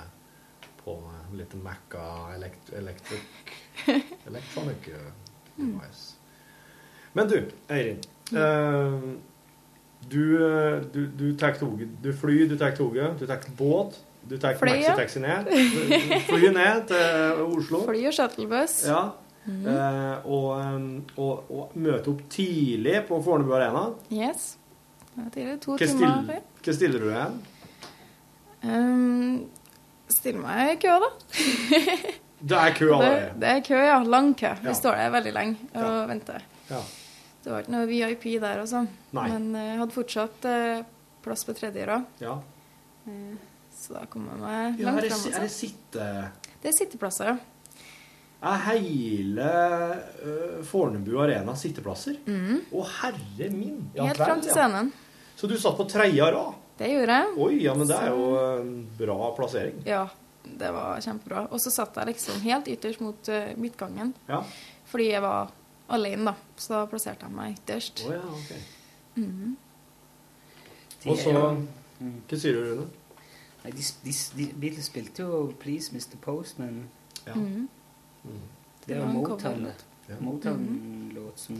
[0.82, 0.96] på
[1.38, 3.54] litt Maca elekt electric,
[4.32, 5.12] electronic eh,
[5.60, 6.16] device.
[7.14, 7.38] Men du,
[7.70, 8.02] Eirin.
[8.34, 8.94] Eh,
[10.12, 11.90] du, eh, du, du tar toget.
[12.04, 14.00] Du flyr, du tar toget, du tar båt.
[14.30, 14.92] Du tar Fly, ja.
[14.94, 15.48] maxitaxi ned.
[16.28, 17.80] Flyr ned til Oslo.
[17.88, 18.76] Fly og shuttlebuss.
[18.88, 19.02] Ja.
[19.46, 19.66] Mhm.
[19.68, 23.88] Eh, og, og, og møte opp tidlig på Fornebu Arena.
[24.14, 24.52] Yes.
[25.34, 26.44] Tidlig, to Hva, timer før.
[26.64, 27.40] hva stiller du igjen?
[28.64, 29.50] Um,
[30.12, 31.10] Still meg i kø, da.
[32.42, 33.28] Det er kø allerede.
[33.42, 33.98] det er kø, ja.
[34.04, 34.50] Lang kø.
[34.62, 34.74] Vi Ja.
[34.78, 36.42] står der veldig lenge og venter.
[36.70, 36.82] Ja.
[37.42, 38.90] Det var ikke noe VIP der og sånn.
[39.18, 39.28] Nei.
[39.34, 40.84] Men jeg hadde fortsatt eh,
[41.26, 42.06] plass på tredje rad.
[42.22, 42.36] Ja.
[43.10, 43.40] Eh,
[43.74, 44.84] så da kom jeg meg langt fram.
[44.86, 45.48] Ja, er det Altså.
[45.50, 46.10] sitte...
[46.62, 47.38] Det er sitteplasser, ja.
[48.42, 49.48] Er hele
[50.26, 52.20] uh, Fornebu Arena sitteplasser?
[52.26, 52.60] Mhm.
[52.74, 53.80] Å, herre min!
[53.98, 54.58] Ja, Helt fram til ja.
[54.58, 54.92] scenen.
[55.38, 56.58] Så du satt på tredje rad?
[56.78, 57.32] Det gjorde jeg.
[57.46, 59.82] Oi, ja, men det er jo en bra plassering.
[59.86, 60.04] Ja,
[60.46, 61.44] det var kjempebra.
[61.54, 63.30] Og så satt jeg liksom helt ytterst mot
[63.62, 64.14] midtgangen.
[64.30, 64.42] Ja.
[64.90, 65.52] Fordi jeg var
[65.94, 66.34] alene, da.
[66.58, 68.04] Så da plasserte jeg meg ytterst.
[68.08, 68.52] Oh, ja, ok.
[69.16, 69.58] Mhm.
[71.06, 72.88] Og så Hva sier du, Rune?
[73.64, 76.18] Nei, de, de, de, Beatles spilte jo 'Please Mr.
[76.22, 76.84] Postman'.
[77.28, 77.34] Ja.
[77.36, 77.68] Mm.
[78.24, 79.68] Det Det var Motown.
[80.10, 80.16] Ja.
[80.20, 81.56] Motown-låt som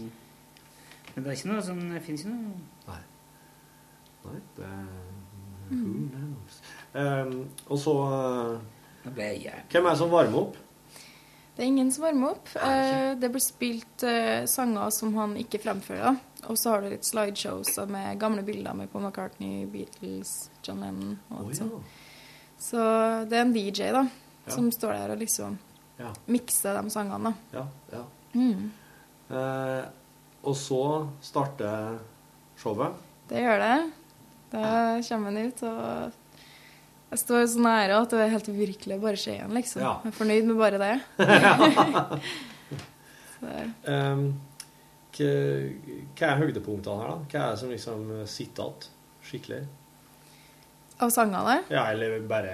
[1.14, 2.96] Men det er ikke noe sånn Det finnes ikke noe
[4.24, 4.72] Nei, det
[5.70, 5.78] Mm.
[5.78, 6.56] Who knows?
[6.94, 9.12] Um, og så uh.
[9.14, 10.56] Hvem er det som varmer opp?
[11.56, 12.48] Det er ingen som varmer opp.
[12.56, 16.16] Eh, det blir spilt eh, sanger som han ikke fremfører.
[16.48, 20.32] Og så har du litt slideshows med gamle bilder med Paul McCartney, Beatles,
[20.64, 21.98] John Lennon og alt sånt.
[22.62, 22.78] Så
[23.28, 24.04] det er en DJ da,
[24.50, 25.58] som står der og liksom
[25.98, 26.08] Ja.
[26.26, 27.34] mikser de sangene.
[27.52, 27.58] da.
[27.58, 28.04] Ja, ja.
[28.34, 28.70] Mm.
[29.30, 29.84] Eh,
[30.42, 30.80] og så
[31.22, 31.98] starter
[32.58, 32.96] showet.
[33.28, 33.76] Det gjør det.
[34.52, 36.12] Da kommer han ut, og
[37.12, 39.82] jeg står så nære at det er helt uvirkelig å bare se igjen, liksom.
[39.84, 39.92] Ja.
[40.02, 40.94] Jeg er fornøyd med bare det.
[43.42, 44.20] Um,
[45.16, 45.30] hva,
[46.14, 47.16] hva er høydepunktene her, da?
[47.32, 48.86] Hva er det som liksom sitter igjen
[49.26, 49.62] skikkelig?
[51.02, 52.52] av sangene Ja, eller bare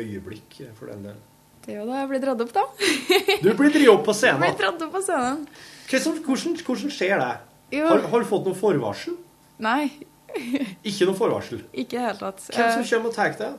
[0.00, 1.18] øyeblikk, for den del.
[1.60, 2.62] Det er jo da jeg blir dratt opp, da.
[3.44, 4.40] Du blir dratt opp på Jeg scenen.
[4.46, 5.42] blir dratt opp på scenen.
[5.90, 7.32] Som, hvordan, hvordan skjer det?
[7.84, 9.18] Har, har du fått noe forvarsel?
[9.60, 9.90] Nei,
[10.86, 11.60] Ikke noe forvarsel.
[11.74, 12.40] ikke i det hele tatt.
[12.48, 13.50] Hvem som Eh, kommer og tar det?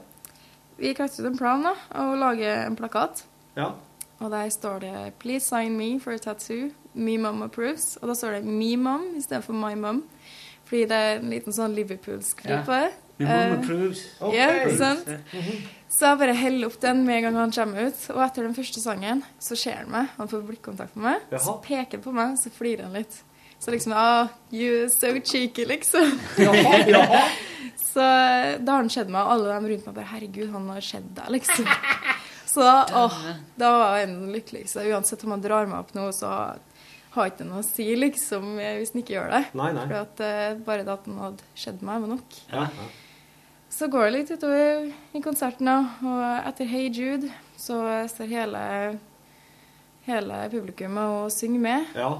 [0.78, 3.24] Vi klarte ut en plan da, og lager en plakat.
[3.58, 3.72] Ja.
[4.20, 6.72] Og der står det 'Please sign me for a tattoo.
[6.94, 7.98] Me mom approves'.
[8.02, 10.02] Og da står det 'me mom' istedenfor 'my mom'.
[10.66, 12.92] Fordi det er en liten sånn Liverpool-skriv på det.
[13.18, 14.00] Me mom Eh, approves.
[14.34, 15.10] Ja, ikke sant?
[15.90, 18.10] Så jeg bare heller opp den med en gang han kommer ut.
[18.10, 21.40] Og etter den første sangen så ser han meg, han får blikkontakt med meg.
[21.42, 23.24] Så peker han på meg, så flirer han litt.
[23.60, 26.20] Så liksom ah, you so cheeky, liksom.
[26.38, 27.28] Jaha, jaha.
[27.92, 28.00] Så
[28.64, 31.08] da har den skjedd meg, og alle dem rundt meg bare Herregud, han har sett
[31.18, 31.68] deg, liksom.
[32.54, 33.18] Så åh,
[33.56, 34.84] da var jeg den lykkeligste.
[34.92, 36.32] Uansett om han drar meg opp nå, så
[37.12, 39.44] har ikke noe å si, liksom, hvis han ikke gjør det.
[39.60, 39.86] Nei, nei.
[39.88, 42.36] For at uh, bare det at han hadde skjedd meg, var nok.
[42.52, 42.66] Ja.
[43.72, 45.78] Så går det litt utover i konserten, da.
[46.04, 47.80] Og etter Hey Jude så
[48.12, 48.66] står hele,
[50.08, 51.96] hele publikummet og synger med.
[51.96, 52.12] ja.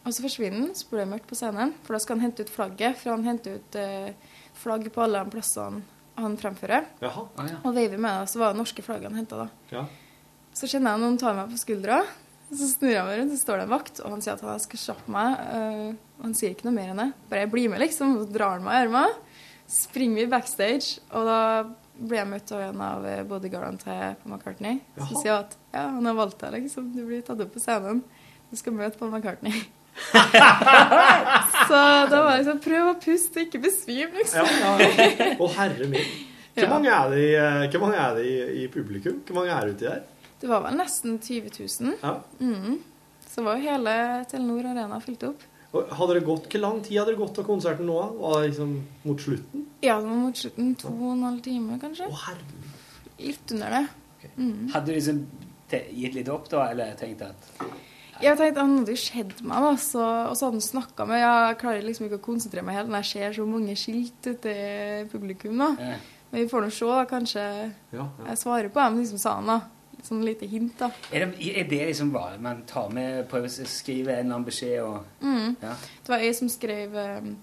[0.00, 2.46] Og så forsvinner han, så blir det mørkt på scenen, for da skal han hente
[2.46, 2.96] ut flagget.
[3.02, 4.29] For han henter ut eh,
[4.60, 5.82] flagg på alle de plassene
[6.20, 6.88] han fremfører.
[7.00, 7.26] Jaha.
[7.62, 9.46] Og veiver med det, så var det norske flagget han henta da.
[9.72, 9.86] Ja.
[10.56, 12.02] Så kjenner jeg noen tar meg på skuldra.
[12.50, 14.62] Så snur jeg meg rundt, så står det en vakt, og han sier at han
[14.62, 15.42] skal kjappe meg.
[15.54, 17.10] Uh, han sier ikke noe mer enn det.
[17.30, 18.16] Bare jeg blir med, liksom.
[18.18, 19.14] Så drar han meg i armen.
[19.70, 21.40] Springer vi backstage, og da
[22.00, 24.80] blir jeg møtt av en av eh, bodyguardene til Paul McCartney.
[24.96, 25.20] Som Jaha.
[25.22, 26.90] sier at ja, han har valgt deg, liksom.
[26.96, 28.02] Du blir tatt opp på scenen.
[28.50, 29.54] Du skal møte Paul McCartney.
[31.70, 34.46] så da var det liksom prøv å puste, ikke besvim, liksom.
[34.60, 35.30] Ja, ja.
[35.38, 36.10] Å, herre min.
[36.54, 36.68] Hvor Ja.
[36.72, 39.20] mange er det, i, eh, hvor mange er det i, i publikum?
[39.26, 40.00] Hvor mange er uti der?
[40.40, 41.94] Det var vel nesten 20 000.
[42.02, 42.16] Ja.
[42.40, 42.80] Mm.
[43.30, 43.94] Så var jo hele
[44.28, 45.44] Telenor Arena fylt opp.
[45.72, 47.98] Og hadde det gått, Hvor lang tid hadde det gått av konserten nå?
[48.18, 48.72] Var det liksom
[49.06, 49.66] mot slutten?
[49.86, 50.72] Ja, det var mot slutten.
[50.82, 52.08] To og en halv time, kanskje.
[52.10, 52.64] Å, herre.
[53.22, 53.84] Litt under det.
[54.34, 54.72] Mhm.
[54.74, 55.22] Hadde du liksom
[55.70, 57.52] gitt litt opp, da, eller tenkt at
[58.22, 61.20] Jeg tenkte Han hadde jo sett meg, da, så, og så hadde han snakka med
[61.22, 64.54] Jeg klarer liksom ikke å konsentrere meg helt når jeg ser så mange skilt ute
[64.54, 65.58] i publikum.
[65.58, 65.70] da.
[65.80, 65.98] Ja.
[66.30, 67.04] Men vi får nå se, da.
[67.10, 67.44] Kanskje
[67.96, 69.46] Ja, jeg svarer på dem, liksom sa han.
[69.50, 69.60] da.
[70.06, 70.86] Sånn lite hint, da.
[71.12, 74.46] Er det, er det liksom hva man tar med Prøver å skrive en eller annen
[74.46, 75.56] beskjed og Mm.
[75.60, 75.74] ja.
[76.04, 77.34] Det var jeg som skrev um,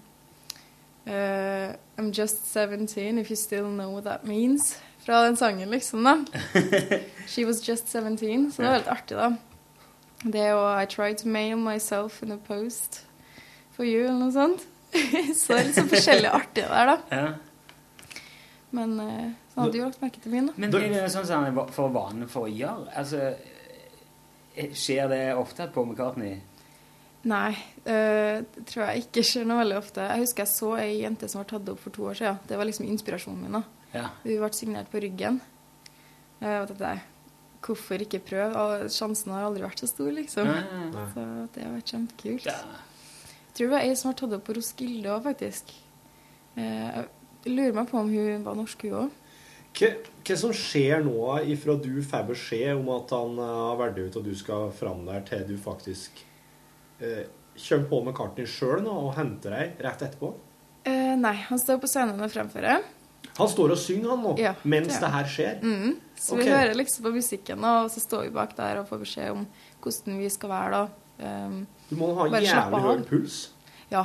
[1.06, 4.76] uh, I'm just 17 if you still know what that means.
[5.04, 6.16] Fra den sangen, liksom, da.
[7.28, 8.50] She was just 17.
[8.52, 9.30] Så det var veldig artig, da.
[10.24, 13.04] Det og I try to mail myself in a post
[13.76, 14.64] for you, eller noe sånt.
[15.38, 16.96] så det er litt sånn forskjellig artig der, da.
[17.12, 17.28] ja.
[18.74, 20.56] Men uh, så hadde jo lagt merke til min, da.
[20.60, 22.90] Men er det sånn som han er for vane for å gjøre?
[23.00, 23.30] Altså,
[24.54, 26.36] eh, skjer det ofte at Paul McCartney
[27.28, 27.50] Nei,
[27.82, 30.04] eh, det tror jeg ikke skjer noe veldig ofte.
[30.06, 32.38] Jeg husker jeg så ei jente som var tatt opp for to år siden.
[32.46, 33.58] Det var liksom inspirasjonen min.
[33.58, 33.62] da.
[33.92, 34.04] Ja.
[34.22, 35.40] Hun ble signert på ryggen.
[36.38, 36.92] Jeg vet ikke,
[37.64, 38.48] hvorfor ikke prøve?
[38.56, 40.48] Og Sjansen har aldri vært så stor, liksom.
[40.48, 41.06] Nei.
[41.14, 42.48] Så det har vært kjempekult.
[42.48, 45.72] Jeg tror det var ei som har tatt opp på Roskilde òg, faktisk.
[46.56, 47.00] Eh,
[47.46, 49.16] Jeg lurer meg på om hun var norsk, hun òg.
[49.78, 49.88] Hva,
[50.26, 54.16] hva som skjer nå ifra du får beskjed om at han eh, har vært ut
[54.18, 56.22] og du skal fram der, til du faktisk
[57.00, 57.26] eh,
[57.88, 60.32] kommer på kartene sjøl og henter deg rett etterpå?
[60.88, 62.82] Eh, nei, han står på scenen og fremfører.
[63.38, 65.58] Han står og synger, han nå, Ja, mens det det, her skjer?
[65.62, 65.98] Mm.
[66.18, 66.44] Så okay.
[66.44, 69.44] vi hører liksom på musikken, og så står vi bak der og får beskjed om
[69.84, 70.86] hvordan vi skal være da.
[71.18, 73.38] Um, Du må ha bare jævlig høy puls.
[73.92, 74.04] Ja.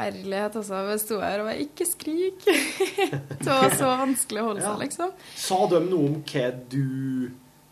[0.00, 0.84] Ærlighet, altså.
[0.86, 2.44] Vi sto her og bare Ikke skrik!
[3.42, 5.14] det var så vanskelig å holde seg, liksom.
[5.36, 6.84] Sa de noe om hva du,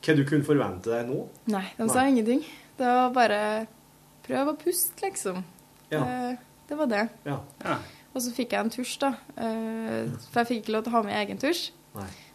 [0.05, 1.23] hva du kunne forvente deg nå?
[1.55, 2.43] Nei, de sa ingenting.
[2.79, 3.41] Det var bare
[4.29, 5.41] Prøv å puste, liksom.
[5.89, 6.03] Ja.
[6.05, 6.35] Det,
[6.69, 7.07] det var det.
[7.25, 7.39] Ja.
[7.65, 7.79] Ja.
[8.15, 9.13] Og så fikk jeg en tusj, da.
[9.37, 11.69] Eh, For jeg fikk ikke lov til å ha med egen tusj.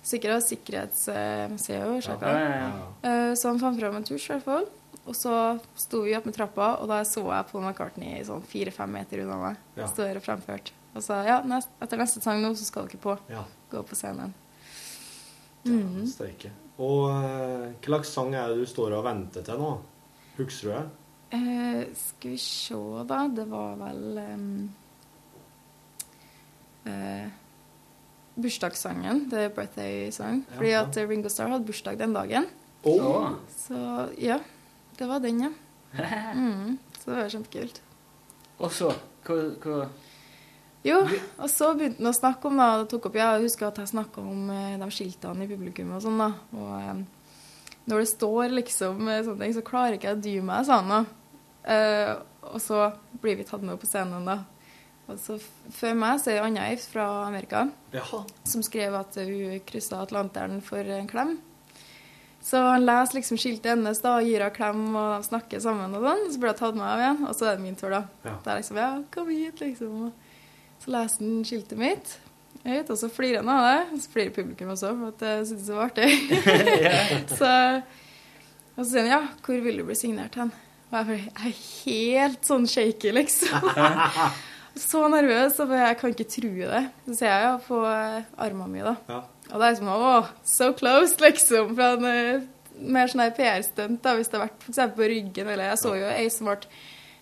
[0.03, 2.29] Sikkert sikkerhetsmuseet og sjekka.
[2.29, 2.87] Ja, ja, ja.
[3.09, 4.67] Eh, Så han fant fram en tusj, i hvert fall.
[5.03, 5.33] Og så
[5.75, 9.39] sto vi opp med trappa, og da så jeg Paul McCartney sånn fire-fem meter unna
[9.41, 9.57] meg.
[9.75, 9.87] Ja.
[9.91, 10.71] Stå her og fremført.
[10.93, 13.15] Og sa ja, nest, etter neste sang nå, så skal dere på.
[13.31, 13.43] Ja.
[13.71, 14.33] Gå på scenen.
[15.65, 16.03] Mm.
[16.11, 16.51] Steike.
[16.83, 19.73] Og uh, hva slags sang er det du står og venter til nå?
[20.37, 20.85] Husker du det?
[21.33, 23.23] Uh, skal vi se, da.
[23.33, 24.47] Det var vel um,
[26.89, 27.31] eh,
[28.35, 29.27] bursdagssangen.
[29.31, 30.43] Det er birthday song.
[30.47, 30.83] Ja, Fordi ja.
[30.87, 32.47] at Ringo Starr hadde bursdag den dagen.
[32.83, 33.31] Oh.
[33.49, 34.39] Så ja,
[34.97, 35.51] det var den, ja.
[36.33, 37.81] Mm, så det var kjempekult.
[38.57, 38.89] Og så
[39.27, 39.87] hva, hva
[40.83, 40.97] Jo,
[41.37, 43.91] og så begynte han å snakke om da, det tok opp, Jeg husker at jeg
[43.93, 46.19] snakka om eh, de skiltene i publikum og sånn.
[46.19, 47.03] da, og eh,
[47.87, 50.81] Når det står liksom eh, sånne ting, så klarer ikke jeg å dy meg, sa
[50.81, 51.03] han da.
[51.63, 52.11] Eh,
[52.49, 52.81] og så
[53.21, 54.41] blir vi tatt med opp på scenen, da.
[55.11, 58.21] Og så f- Før meg så er det Anna Eif fra Amerika Jaha.
[58.47, 61.33] som skrev at hun kryssa Atlanteren for en klem.
[62.43, 65.93] Så han leser liksom skiltet hennes da, og gir henne klem, og de snakker sammen.
[65.95, 67.89] og sånn, Så blir hun tatt med av igjen, og så er det min tur,
[67.93, 68.01] da.
[68.25, 68.33] Ja.
[68.43, 70.11] Det er liksom, ja, kom hit, liksom.
[70.83, 72.17] Så leser han skiltet mitt,
[72.65, 73.77] høyt, og så flirer han av det.
[73.95, 76.09] Og så flirer publikum også, for at jeg synes det var artig.
[77.39, 77.53] så,
[78.75, 80.51] og så sier han, ja, hvor vil du bli signert hen?
[80.91, 83.71] Og jeg er helt sånn shaky, liksom.
[84.79, 86.81] så nervøs, og jeg kan ikke tro det.
[87.05, 88.95] Så ser jeg jo på armene mine, da.
[89.13, 89.21] Ja.
[89.51, 91.75] Og det er som åh, so close, liksom.
[91.77, 92.47] Fra en eh,
[92.81, 95.93] mer sånn PR-stunt, da, hvis det har vært for eksempel på ryggen, eller jeg så
[95.99, 96.57] jo ei som ble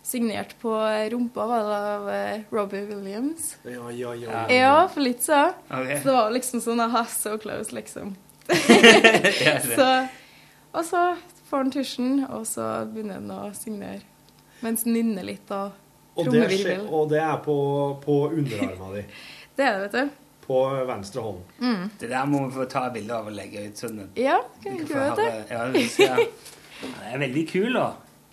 [0.08, 3.56] signert på eh, rumpa, var det av eh, Robbie Williams.
[3.68, 4.46] Ja, ja, ja.
[4.54, 5.44] Ja, for litt så.
[5.68, 6.00] Okay.
[6.00, 8.16] Så det var liksom sånn aha, so close, liksom.
[9.76, 9.92] Så,
[10.72, 11.04] og så
[11.50, 14.02] får han tusjen, og så begynner han å signere.
[14.62, 15.76] Mens han nynner litt og
[16.20, 17.56] Og det, skjer, og det er på,
[18.04, 19.06] på underarma di.
[19.56, 20.18] Det er det, vet du.
[20.46, 20.58] På
[20.88, 21.42] venstre hånd.
[21.62, 21.84] Mm.
[22.00, 24.00] Det der må vi få ta bilde av og legge ut sånn.
[24.04, 25.28] at Ja, kan vi få gjøre det?
[25.52, 26.16] Ja.
[26.82, 27.86] Den er veldig kul, da.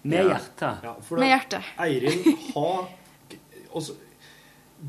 [0.09, 0.29] Med Ja.
[0.33, 0.85] hjertet.
[0.89, 1.69] Ja, for Med hjertet.
[1.85, 2.89] Eirin har
[3.77, 3.95] også,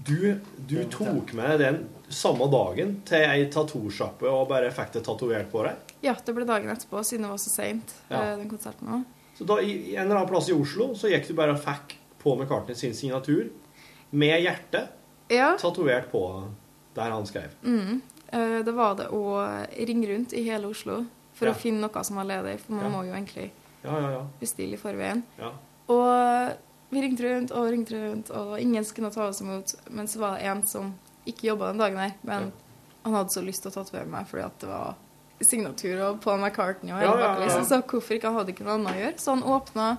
[0.08, 1.80] du, du tok med den
[2.14, 5.94] samme dagen til ei tattoosjappe og bare fikk det tatovert på deg.
[6.06, 8.22] Ja, det ble dagen etterpå, siden det var så seint, Ja.
[8.40, 9.04] den konserten òg.
[9.38, 11.62] Så da, i, i en eller annen plass i Oslo så gikk du bare og
[11.64, 13.50] fikk på McCartney sin signatur
[14.12, 14.88] med hjertet
[15.30, 15.56] Ja.
[15.58, 16.24] tatovert på
[16.96, 17.50] der han skrev.
[17.64, 18.02] Mm.
[18.32, 21.52] Eh, Det var det å ringe rundt i hele Oslo for Ja.
[21.54, 22.90] å finne noe som var ledig, for man Ja.
[22.98, 23.52] må jo egentlig
[23.84, 24.26] Ja, ja, ja.
[24.42, 25.24] bestille i forveien.
[25.40, 25.52] ja.
[25.88, 26.58] Og
[26.92, 29.76] vi ringte rundt og ringte rundt, og ingen skulle ta oss imot.
[29.90, 30.94] Men så var det en som
[31.26, 32.52] ikke jobba den dagen her, men
[33.04, 34.96] han hadde så lyst til å tatovere meg fordi at det var
[35.42, 37.46] signatur og Paul McCartney og hele Ja, ja.
[37.46, 37.64] liksom.
[37.66, 38.24] Så hvorfor ikke?
[38.28, 39.20] Han hadde ikke noe annet å gjøre.
[39.20, 39.98] Så han åpna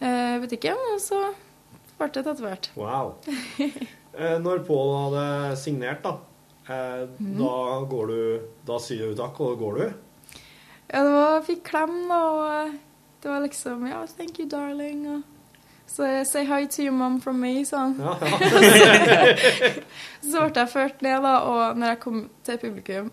[0.00, 1.18] butikken, og så
[1.98, 2.70] ble det tatovert.
[2.76, 3.14] Wow.
[4.20, 6.16] Eh, når Pål hadde signert, da,
[6.66, 7.36] eh, Mhm.
[7.38, 9.92] da går du Da sier du takk, og da går du?
[10.92, 12.72] Ja, det var jeg Fikk klem, og
[13.22, 15.06] det var liksom Ja, thank you, darling.
[15.06, 15.22] Og
[15.86, 17.94] så say hi to your mom from me, sa han.
[18.00, 18.14] Ja,
[20.26, 23.10] så ble jeg ført ned, da, og når jeg kom til publikum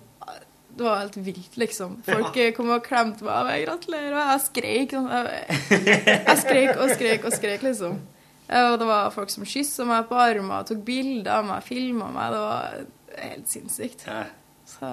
[0.77, 1.95] det var helt vilt, liksom.
[2.05, 2.51] Folk Ja.
[2.55, 3.33] kom og klemte meg.
[3.33, 4.13] og jeg Gratulerer.
[4.13, 4.91] Og jeg skreik.
[4.93, 5.09] sånn.
[5.09, 5.57] Jeg,
[6.27, 7.97] jeg skrek og skrek og skrek, liksom.
[8.47, 12.31] Og det var folk som kyssa meg på armen, tok bilder av meg, filma meg.
[12.31, 12.77] Det var
[13.25, 14.05] helt sinnssykt.
[14.67, 14.91] Så,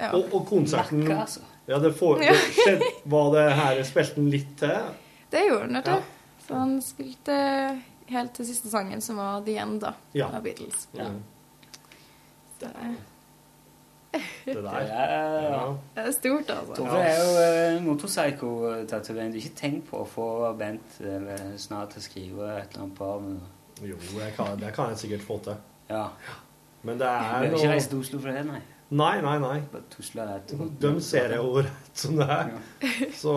[0.00, 0.08] ja.
[0.16, 1.44] Og, og konserten Lekker, altså.
[1.70, 4.88] Ja, det, får, det skjedde, Var det her Spilte han litt til?
[5.30, 5.92] Det gjorde han, vet du.
[5.92, 6.40] Ja.
[6.46, 7.36] Så han spilte
[8.10, 9.92] helt til siste sangen, som var The End, da.
[10.18, 10.26] Ja.
[10.34, 10.88] Av Beatles.
[10.98, 11.06] Ja.
[12.58, 12.72] Så,
[14.12, 14.86] Det der.
[14.90, 15.62] Ja.
[15.96, 16.76] det er stort, altså.
[16.76, 19.32] Tore er jo uh, motorpsycho-tatovering.
[19.32, 20.26] Du ikke tenkt på å få
[20.58, 23.38] Bent uh, snart til å skrive et eller annet på armen.
[23.82, 25.56] Jo, jeg kan, det kan jeg sikkert få til.
[25.88, 26.06] Ja.
[26.86, 28.60] Men det er noe ikke reise til Oslo for det, nei.
[28.92, 29.58] Nei, nei, nei.
[30.82, 32.52] De ser jeg jo rett som det er.
[33.16, 33.34] Så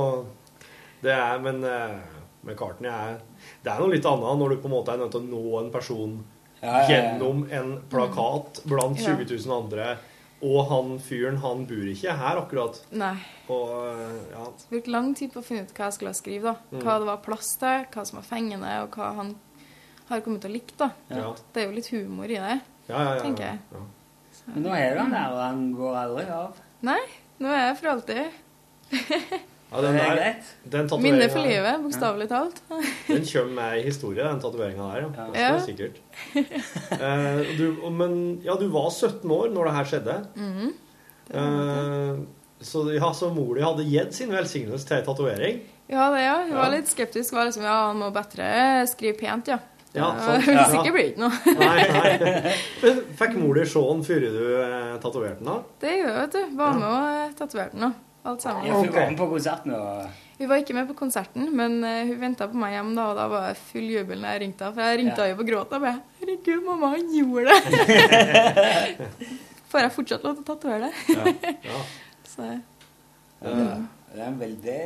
[1.06, 2.02] det er Men uh,
[2.46, 3.20] med kartene er
[3.64, 5.60] Det er noe litt annet når du på en måte er nødt til å nå
[5.62, 6.18] en person
[6.60, 6.84] Ja, ja, ja.
[6.90, 9.16] gjennom en plakat blant Ja.
[9.16, 9.96] 20 000 andre,
[10.46, 12.78] og han fyren, han bor ikke her akkurat.
[12.94, 13.16] Nei.
[13.50, 14.46] Og eh, ja.
[14.46, 16.54] Jeg brukte lang tid på å finne ut hva jeg skulle skrive.
[16.54, 16.76] da.
[16.76, 16.84] Mm.
[16.86, 19.34] Hva det var plass til, hva som var fengende, og hva han
[20.12, 20.78] har kommet til å like.
[20.80, 20.92] da.
[21.10, 21.32] Ja.
[21.54, 23.86] Det er jo litt humor i det, Ja, ja, ja, tenker ja, jeg.
[24.54, 26.64] Men nå er han der, og han går aldri av.
[26.86, 27.02] Nei,
[27.42, 28.42] nå er jeg for alltid.
[29.72, 30.50] Ja, den er der, greit.
[30.72, 32.62] den Minne for livet, bokstavelig talt.
[33.10, 35.02] Den kommer med i historie, den tatoveringa der.
[35.02, 35.26] Ja.
[35.34, 35.50] Det Ja.
[35.56, 35.98] er sikkert.
[36.36, 40.18] uh, du, men ja, du var 17 år når det her skjedde.
[40.36, 40.74] Mhm.
[41.34, 42.18] Eh,
[42.62, 45.60] så, ja, så mor di hadde gitt sin velsignelse til ei tatovering.
[45.90, 46.36] Ja, det ja.
[46.44, 46.62] Hun Ja.
[46.62, 47.34] var litt skeptisk.
[47.34, 49.58] Var liksom, ja, han må bedre skrive pent, ja.
[49.96, 50.44] Ja, Ja, sant.
[50.46, 51.58] Hvis ikke blir det ikke noe.
[51.60, 52.56] Nei, nei.
[52.84, 55.50] Men fikk mor di se den før du eh, tatoverte den?
[55.50, 55.58] da?
[55.82, 56.58] Det gjør hun, vet du.
[56.58, 57.82] Var med og tatoverte den.
[57.82, 57.94] da.
[58.26, 58.66] Alt sammen.
[58.66, 60.08] Ja, hun var med på konserten og
[60.40, 63.16] Hun var ikke med på konserten, men eh, hun venta på meg hjem, da, og
[63.20, 64.76] da var jeg full jubel når jeg ringte henne.
[64.76, 65.28] For jeg ringte Ja.
[65.28, 69.08] henne jo på gråten og bare 'Herregud, mamma, han gjorde det!'
[69.70, 70.94] Får jeg fortsatt lov til å tatovere det?
[71.64, 71.80] Ja.
[72.36, 72.42] Så
[73.46, 73.78] Ja.
[74.16, 74.82] Det er en veldig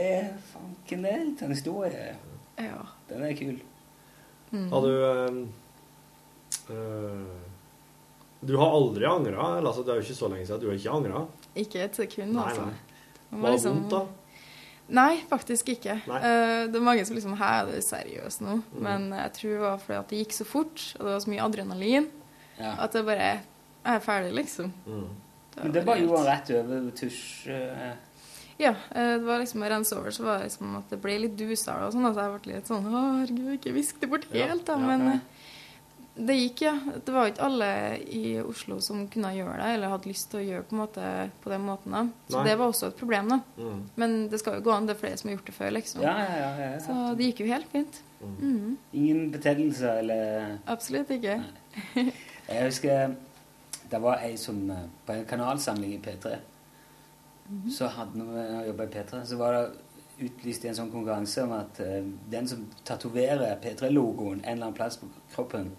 [0.51, 2.15] fanken det litt en historie.
[2.57, 2.81] ja.
[3.09, 3.59] Den er kul.
[4.51, 4.69] Mm.
[4.71, 5.33] Har du eh,
[6.69, 7.25] eh,
[8.41, 9.59] Du har aldri angra?
[9.61, 10.61] Altså, det er jo ikke så lenge siden.
[10.61, 11.25] Du har ikke angra?
[11.55, 12.61] Ikke et sekund, Nei, altså.
[12.65, 12.73] nei.
[12.73, 12.88] Må
[13.31, 14.05] Var det liksom- vondt, da?
[14.89, 15.99] Nei, faktisk ikke.
[16.07, 16.17] Nei.
[16.17, 18.55] Eh, det er mange som liksom Hæ, er du seriøs nå?
[18.73, 18.81] Mm.
[18.81, 21.29] Men jeg tror det var fordi at det gikk så fort, og det var så
[21.29, 22.07] mye adrenalin,
[22.59, 22.75] Ja.
[22.79, 23.39] at det bare
[23.85, 24.73] Jeg er ferdig, liksom.
[24.87, 25.07] Mm.
[25.63, 27.47] Men det bare gjorde han rett over tusj...
[27.47, 27.93] eh,
[28.59, 31.17] Ja, eh, det var liksom å rense over, så var det liksom at det ble
[31.19, 32.05] litt dusere og sånn.
[32.05, 34.73] Altså jeg ble litt sånn Å, herregud, ikke visk det bort helt, da.
[34.73, 35.13] ja, Men ja.
[35.13, 35.19] eh,
[36.27, 36.73] det gikk, ja.
[37.05, 37.69] Det var ikke alle
[38.11, 41.13] i Oslo som kunne gjøre det, eller hadde lyst til å gjøre på, en måte,
[41.43, 41.95] på den måten.
[41.95, 42.03] da.
[42.27, 42.43] Så Nei.
[42.49, 43.39] det var også et problem, da.
[43.57, 43.79] Mm.
[44.03, 44.89] Men det skal jo gå an.
[44.89, 46.03] Det er flere som har gjort det før, liksom.
[46.05, 46.83] Ja, ja, ja, ja.
[46.83, 48.03] Så det gikk jo helt fint.
[48.19, 48.77] Mhm.
[48.99, 51.39] Ingen betennelse eller Absolutt ikke.
[51.95, 53.15] Jeg husker
[53.89, 56.35] det var ei som eh, På en kanalsamling i P3
[57.49, 57.71] -hmm.
[57.71, 59.69] Så hadde når jobba i P3 Så var det
[60.19, 64.75] utlyst i en sånn konkurranse om at eh, den som tatoverer P3-logoen en eller annen
[64.75, 65.71] plass på kroppen,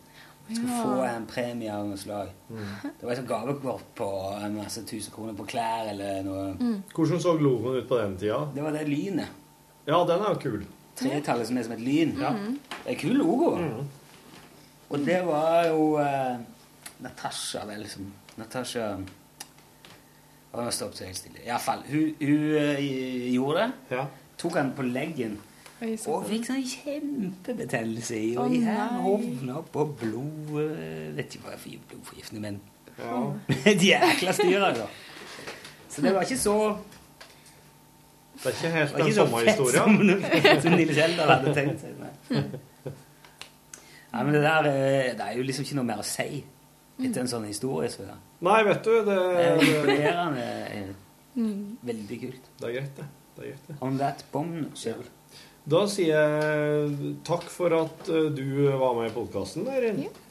[0.55, 0.83] skulle Ja.
[0.85, 2.29] få en premie av noe slag.
[2.51, 2.67] Mm.
[2.83, 4.09] Det var et sånt gavekort på
[4.45, 6.55] en masse tusen kroner på klær eller noe.
[6.59, 6.83] Mm.
[6.95, 8.41] Hvordan så logoen ut på den tida?
[8.55, 9.29] Det var det lynet.
[9.87, 10.65] Ja, den er jo kul.
[10.97, 12.17] Tretallet som er som et lyn.
[12.21, 12.31] Ja.
[12.33, 13.57] Det er en kul logo.
[13.57, 13.89] Mm.
[14.91, 16.37] Og det var jo eh,
[17.01, 18.97] Natasha, vel, som Natasha
[20.53, 21.43] Og nå stoppet jeg helt stille.
[21.47, 21.85] Iallfall.
[21.87, 23.97] Hun, hun eh, gjorde det.
[23.97, 24.07] Ja.
[24.41, 25.39] Tok han på leggen.
[25.81, 28.31] Og fikk sånn kjempebetennelse i.
[28.37, 32.61] Og i her hovna opp og blod eh, Vet ikke hva jeg får blodforgiftning, men
[33.01, 33.21] Ja.
[33.81, 34.87] De jækla styra, altså.
[35.91, 36.57] Så det var ikke så
[38.43, 39.97] Det er ikke helt Det den samme historien.
[39.97, 41.97] som, som Nils Eldar hadde tenkt seg.
[42.01, 42.13] Nei.
[44.13, 46.43] Nei, men det der er, det er jo liksom ikke noe mer å si
[47.01, 47.89] etter en sånn historie.
[47.93, 50.49] Så det Nei, vet du, det, er imponerende.
[50.75, 50.91] eh,
[51.39, 51.77] Mm.
[51.87, 52.47] Veldig kult.
[52.59, 53.05] det er greit, det.
[53.37, 53.75] det, er greit, det.
[53.87, 55.05] On that bombshell.
[55.71, 59.69] Da sier jeg takk for at eh, du var med i podkasten.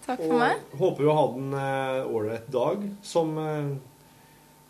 [0.03, 0.65] takk for meg.
[0.81, 3.69] Håper du hadde en eh, ålreit dag som, eh,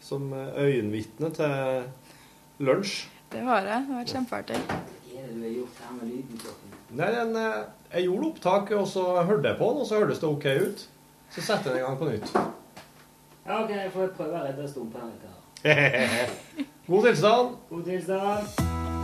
[0.05, 1.89] som øyenvitne til
[2.61, 3.07] lunsj.
[3.33, 3.81] Det har jeg.
[3.87, 4.61] Det har vært kjempeartig.
[6.99, 7.35] Nei, den,
[7.89, 10.87] jeg gjorde opptak, og så hørte jeg på den, og så hørtes det ok ut.
[11.33, 12.33] Så setter jeg den i gang på nytt.
[13.45, 16.33] Ja, ok, jeg får prøve å redde stumpen litt her.
[16.89, 17.55] God tilstand.
[17.69, 18.68] God tilstand.